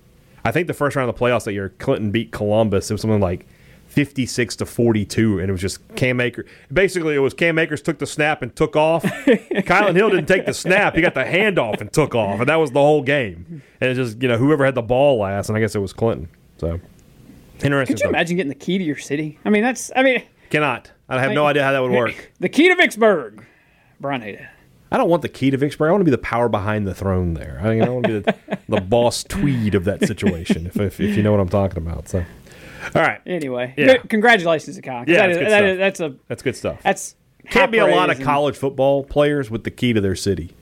I 0.45 0.51
think 0.51 0.67
the 0.67 0.73
first 0.73 0.95
round 0.95 1.09
of 1.09 1.15
the 1.17 1.23
playoffs 1.23 1.45
that 1.45 1.53
year, 1.53 1.69
Clinton 1.79 2.12
beat 2.12 2.31
Columbus. 2.31 2.89
It 2.89 2.93
was 2.93 3.01
something 3.01 3.21
like 3.21 3.45
fifty-six 3.93 4.56
to 4.58 4.65
forty-two, 4.65 5.39
and 5.39 5.49
it 5.49 5.51
was 5.51 5.62
just 5.62 5.95
Cam 5.95 6.19
Akers. 6.19 6.49
Basically, 6.71 7.15
it 7.15 7.19
was 7.19 7.34
Cam 7.34 7.60
Akers 7.60 7.82
took 7.82 7.99
the 7.99 8.08
snap 8.08 8.41
and 8.41 8.56
took 8.56 8.75
off. 8.75 9.03
Kylin 9.25 9.95
Hill 9.95 10.10
didn't 10.10 10.27
take 10.27 10.45
the 10.45 10.53
snap; 10.53 10.95
he 10.95 11.01
got 11.01 11.13
the 11.13 11.23
handoff 11.23 11.82
and 11.82 11.91
took 11.91 12.15
off, 12.15 12.39
and 12.39 12.49
that 12.49 12.56
was 12.56 12.71
the 12.71 12.82
whole 12.82 13.01
game. 13.01 13.62
And 13.79 13.89
it 13.89 13.95
just 13.95 14.21
you 14.21 14.27
know 14.27 14.38
whoever 14.38 14.65
had 14.65 14.75
the 14.75 14.82
ball 14.82 15.19
last, 15.19 15.49
and 15.49 15.58
I 15.58 15.62
guess 15.62 15.75
it 15.75 15.79
was 15.79 15.93
Clinton. 15.93 16.29
So 16.58 16.79
Interesting. 17.63 17.95
Could 17.95 18.03
you 18.03 18.10
imagine 18.10 18.38
getting 18.38 18.49
the 18.49 18.56
key 18.56 18.77
to 18.77 18.84
your 18.84 18.97
city? 18.97 19.39
I 19.45 19.49
mean, 19.49 19.63
that's. 19.63 19.91
I 19.95 20.03
mean, 20.03 20.23
cannot. 20.49 20.91
I 21.08 21.15
have 21.15 21.23
I 21.23 21.27
mean, 21.27 21.36
no 21.36 21.45
idea 21.45 21.63
how 21.63 21.71
that 21.71 21.82
would 21.82 21.91
work. 21.91 22.32
The 22.39 22.49
key 22.49 22.67
to 22.69 22.75
Vicksburg, 22.75 23.45
Brian 23.99 24.21
Haydad. 24.21 24.49
I 24.91 24.97
don't 24.97 25.10
want 25.10 25.21
the 25.23 25.29
key 25.29 25.49
to 25.49 25.58
Vicksburg. 25.58 25.89
I 25.89 25.91
want 25.91 26.01
to 26.01 26.06
be 26.06 26.12
the 26.12 26.19
power 26.19 26.49
behind 26.49 26.86
the 26.86 26.93
throne 26.93 27.34
there. 27.34 27.60
I, 27.63 27.73
mean, 27.73 27.84
I 27.84 27.89
want 27.89 28.06
to 28.06 28.12
be 28.12 28.19
the, 28.19 28.60
the, 28.69 28.82
boss 28.82 29.23
tweed 29.23 29.73
of 29.73 29.86
that 29.86 30.06
situation, 30.06 30.67
if, 30.67 30.77
if, 30.77 30.99
if, 30.99 31.17
you 31.17 31.23
know 31.23 31.32
what 31.32 31.39
I'm 31.39 31.49
talking 31.49 31.77
about. 31.77 32.10
So, 32.10 32.23
all 32.95 33.01
right. 33.01 33.21
Anyway, 33.25 33.73
yeah. 33.77 33.97
congratulations 33.97 34.75
to 34.75 34.81
Kyle. 34.81 35.03
Yeah, 35.07 35.27
that 35.27 35.31
is, 35.31 35.37
that 35.37 35.63
is, 35.63 35.77
that's 35.77 35.99
a 35.99 36.15
that's 36.27 36.43
good 36.43 36.55
stuff. 36.55 36.81
That's 36.83 37.15
can't 37.49 37.71
be 37.71 37.77
a 37.77 37.87
lot 37.87 38.09
of 38.09 38.19
college 38.21 38.57
football 38.57 39.03
players 39.03 39.49
with 39.49 39.63
the 39.63 39.71
key 39.71 39.93
to 39.93 40.01
their 40.01 40.15
city. 40.15 40.53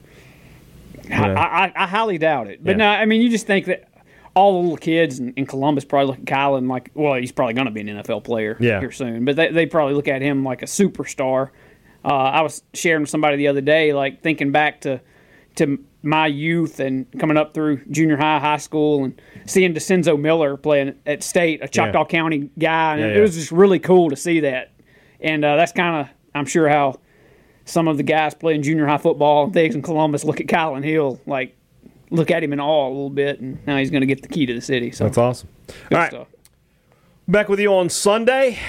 I, 1.10 1.34
I, 1.34 1.73
I, 1.75 1.88
highly 1.88 2.17
doubt 2.17 2.47
it. 2.47 2.63
But 2.63 2.71
yeah. 2.71 2.77
no, 2.77 2.88
I 2.88 3.05
mean, 3.05 3.21
you 3.21 3.29
just 3.29 3.45
think 3.45 3.65
that 3.65 3.89
all 4.34 4.53
the 4.53 4.60
little 4.60 4.77
kids 4.77 5.19
in, 5.19 5.34
in 5.34 5.45
Columbus 5.45 5.84
probably 5.84 6.07
look 6.07 6.19
at 6.19 6.25
Kylin 6.25 6.69
like, 6.69 6.91
well, 6.93 7.15
he's 7.15 7.31
probably 7.31 7.53
going 7.53 7.65
to 7.65 7.71
be 7.71 7.81
an 7.81 7.88
NFL 7.88 8.23
player 8.23 8.55
yeah. 8.60 8.79
here 8.79 8.91
soon. 8.91 9.25
But 9.25 9.36
they, 9.36 9.51
they 9.51 9.65
probably 9.65 9.93
look 9.93 10.07
at 10.07 10.21
him 10.21 10.43
like 10.43 10.62
a 10.62 10.65
superstar. 10.65 11.49
Uh, 12.03 12.07
I 12.07 12.41
was 12.41 12.63
sharing 12.73 13.01
with 13.01 13.10
somebody 13.10 13.38
the 13.38 13.47
other 13.47 13.62
day, 13.62 13.93
like 13.93 14.21
thinking 14.21 14.51
back 14.51 14.81
to 14.81 15.01
to 15.55 15.84
my 16.04 16.28
youth 16.28 16.80
and 16.80 17.06
coming 17.20 17.38
up 17.38 17.54
through 17.54 17.84
junior 17.92 18.18
high, 18.18 18.40
high 18.40 18.58
school, 18.58 19.04
and 19.04 19.22
seeing 19.46 19.74
DeCenzo 19.74 20.20
Miller 20.20 20.58
playing 20.58 20.96
at 21.06 21.24
State, 21.24 21.64
a 21.64 21.68
Choctaw 21.68 22.00
yeah. 22.00 22.06
County 22.06 22.50
guy, 22.58 22.94
and 22.98 23.02
yeah, 23.02 23.18
it 23.18 23.22
was 23.22 23.36
just 23.36 23.52
really 23.52 23.80
cool 23.80 24.10
to 24.10 24.16
see 24.16 24.40
that. 24.42 24.72
And 25.20 25.46
uh, 25.46 25.56
that's 25.56 25.72
kind 25.72 26.02
of, 26.02 26.14
I'm 26.34 26.46
sure, 26.46 26.68
how 26.68 27.00
some 27.66 27.88
of 27.88 27.98
the 27.98 28.04
guys 28.04 28.34
playing 28.34 28.64
junior 28.64 28.88
high 28.88 28.98
football 28.98 29.46
and 29.46 29.54
things 29.54 29.76
in 29.76 29.82
Columbus 29.82 30.24
look 30.24 30.42
at 30.42 30.48
Kylin 30.48 30.84
Hill 30.84 31.22
like 31.28 31.56
look 32.10 32.30
at 32.30 32.44
him 32.44 32.54
in 32.54 32.60
awe 32.60 32.88
a 32.88 32.90
little 32.90 33.10
bit, 33.10 33.40
and 33.40 33.66
now 33.66 33.78
he's 33.78 33.90
going 33.90 34.02
to 34.02 34.08
get 34.08 34.22
the 34.22 34.28
key 34.28 34.46
to 34.46 34.54
the 34.54 34.62
city. 34.62 34.92
So 34.92 35.06
that's 35.06 35.18
awesome. 35.18 35.50
All 35.92 35.98
right, 35.98 36.12
stuff. 36.12 36.28
back 37.28 37.48
with 37.50 37.60
you 37.60 37.74
on 37.74 37.90
Sunday, 37.90 38.60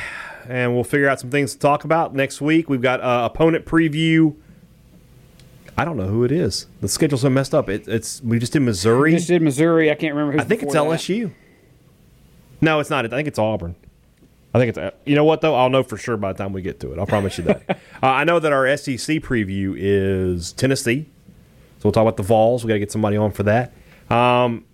and 0.48 0.74
we'll 0.74 0.84
figure 0.84 1.08
out 1.08 1.20
some 1.20 1.30
things 1.30 1.52
to 1.54 1.58
talk 1.58 1.84
about 1.84 2.14
next 2.14 2.40
week. 2.40 2.68
We've 2.68 2.82
got 2.82 3.00
uh, 3.00 3.28
opponent 3.32 3.64
preview. 3.64 4.36
I 5.76 5.84
don't 5.84 5.96
know 5.96 6.06
who 6.06 6.24
it 6.24 6.32
is. 6.32 6.66
The 6.80 6.88
schedule's 6.88 7.22
so 7.22 7.30
messed 7.30 7.54
up. 7.54 7.68
It, 7.68 7.88
it's 7.88 8.22
we 8.22 8.38
just 8.38 8.52
did 8.52 8.60
Missouri. 8.60 9.12
We 9.12 9.16
just 9.16 9.28
did 9.28 9.42
Missouri. 9.42 9.90
I 9.90 9.94
can't 9.94 10.14
remember. 10.14 10.40
I 10.40 10.44
think 10.44 10.62
it's 10.62 10.74
LSU. 10.74 11.24
That. 11.24 11.34
No, 12.60 12.80
it's 12.80 12.90
not. 12.90 13.04
I 13.04 13.08
think 13.08 13.28
it's 13.28 13.38
Auburn. 13.38 13.74
I 14.54 14.58
think 14.58 14.76
it's. 14.76 14.96
You 15.06 15.14
know 15.14 15.24
what 15.24 15.40
though? 15.40 15.54
I'll 15.54 15.70
know 15.70 15.82
for 15.82 15.96
sure 15.96 16.16
by 16.16 16.32
the 16.32 16.38
time 16.38 16.52
we 16.52 16.62
get 16.62 16.80
to 16.80 16.92
it. 16.92 16.98
I'll 16.98 17.06
promise 17.06 17.38
you 17.38 17.44
that. 17.44 17.62
uh, 17.70 17.76
I 18.02 18.24
know 18.24 18.38
that 18.38 18.52
our 18.52 18.76
SEC 18.76 19.18
preview 19.22 19.74
is 19.76 20.52
Tennessee 20.52 21.06
so 21.82 21.88
we'll 21.88 21.92
talk 21.94 22.02
about 22.02 22.16
the 22.16 22.22
Vols. 22.22 22.62
We 22.62 22.68
got 22.68 22.74
to 22.74 22.78
get 22.78 22.92
somebody 22.92 23.16
on 23.16 23.32
for 23.32 23.42
that. 23.42 23.72
Um, 24.08 24.64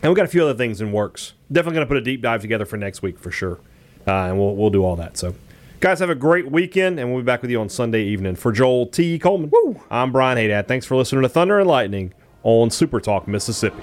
and 0.00 0.12
we 0.12 0.14
got 0.14 0.26
a 0.26 0.28
few 0.28 0.44
other 0.44 0.54
things 0.54 0.80
in 0.80 0.92
works. 0.92 1.32
Definitely 1.50 1.74
going 1.74 1.86
to 1.86 1.88
put 1.88 1.96
a 1.96 2.02
deep 2.02 2.22
dive 2.22 2.40
together 2.40 2.64
for 2.64 2.76
next 2.76 3.02
week 3.02 3.18
for 3.18 3.32
sure, 3.32 3.58
uh, 4.06 4.12
and 4.12 4.38
we'll 4.38 4.54
we'll 4.54 4.70
do 4.70 4.84
all 4.84 4.94
that. 4.94 5.16
So, 5.16 5.34
guys, 5.80 6.00
have 6.00 6.10
a 6.10 6.14
great 6.14 6.50
weekend, 6.50 6.98
and 6.98 7.12
we'll 7.12 7.22
be 7.22 7.26
back 7.26 7.42
with 7.42 7.50
you 7.50 7.60
on 7.60 7.68
Sunday 7.68 8.02
evening. 8.04 8.36
For 8.36 8.52
Joel 8.52 8.86
T. 8.86 9.18
Coleman, 9.18 9.50
Woo. 9.52 9.80
I'm 9.90 10.12
Brian 10.12 10.38
Haydad. 10.38 10.66
Thanks 10.66 10.86
for 10.86 10.96
listening 10.96 11.22
to 11.22 11.28
Thunder 11.28 11.58
and 11.58 11.68
Lightning 11.68 12.12
on 12.42 12.70
Super 12.70 13.00
Talk 13.00 13.28
Mississippi. 13.28 13.82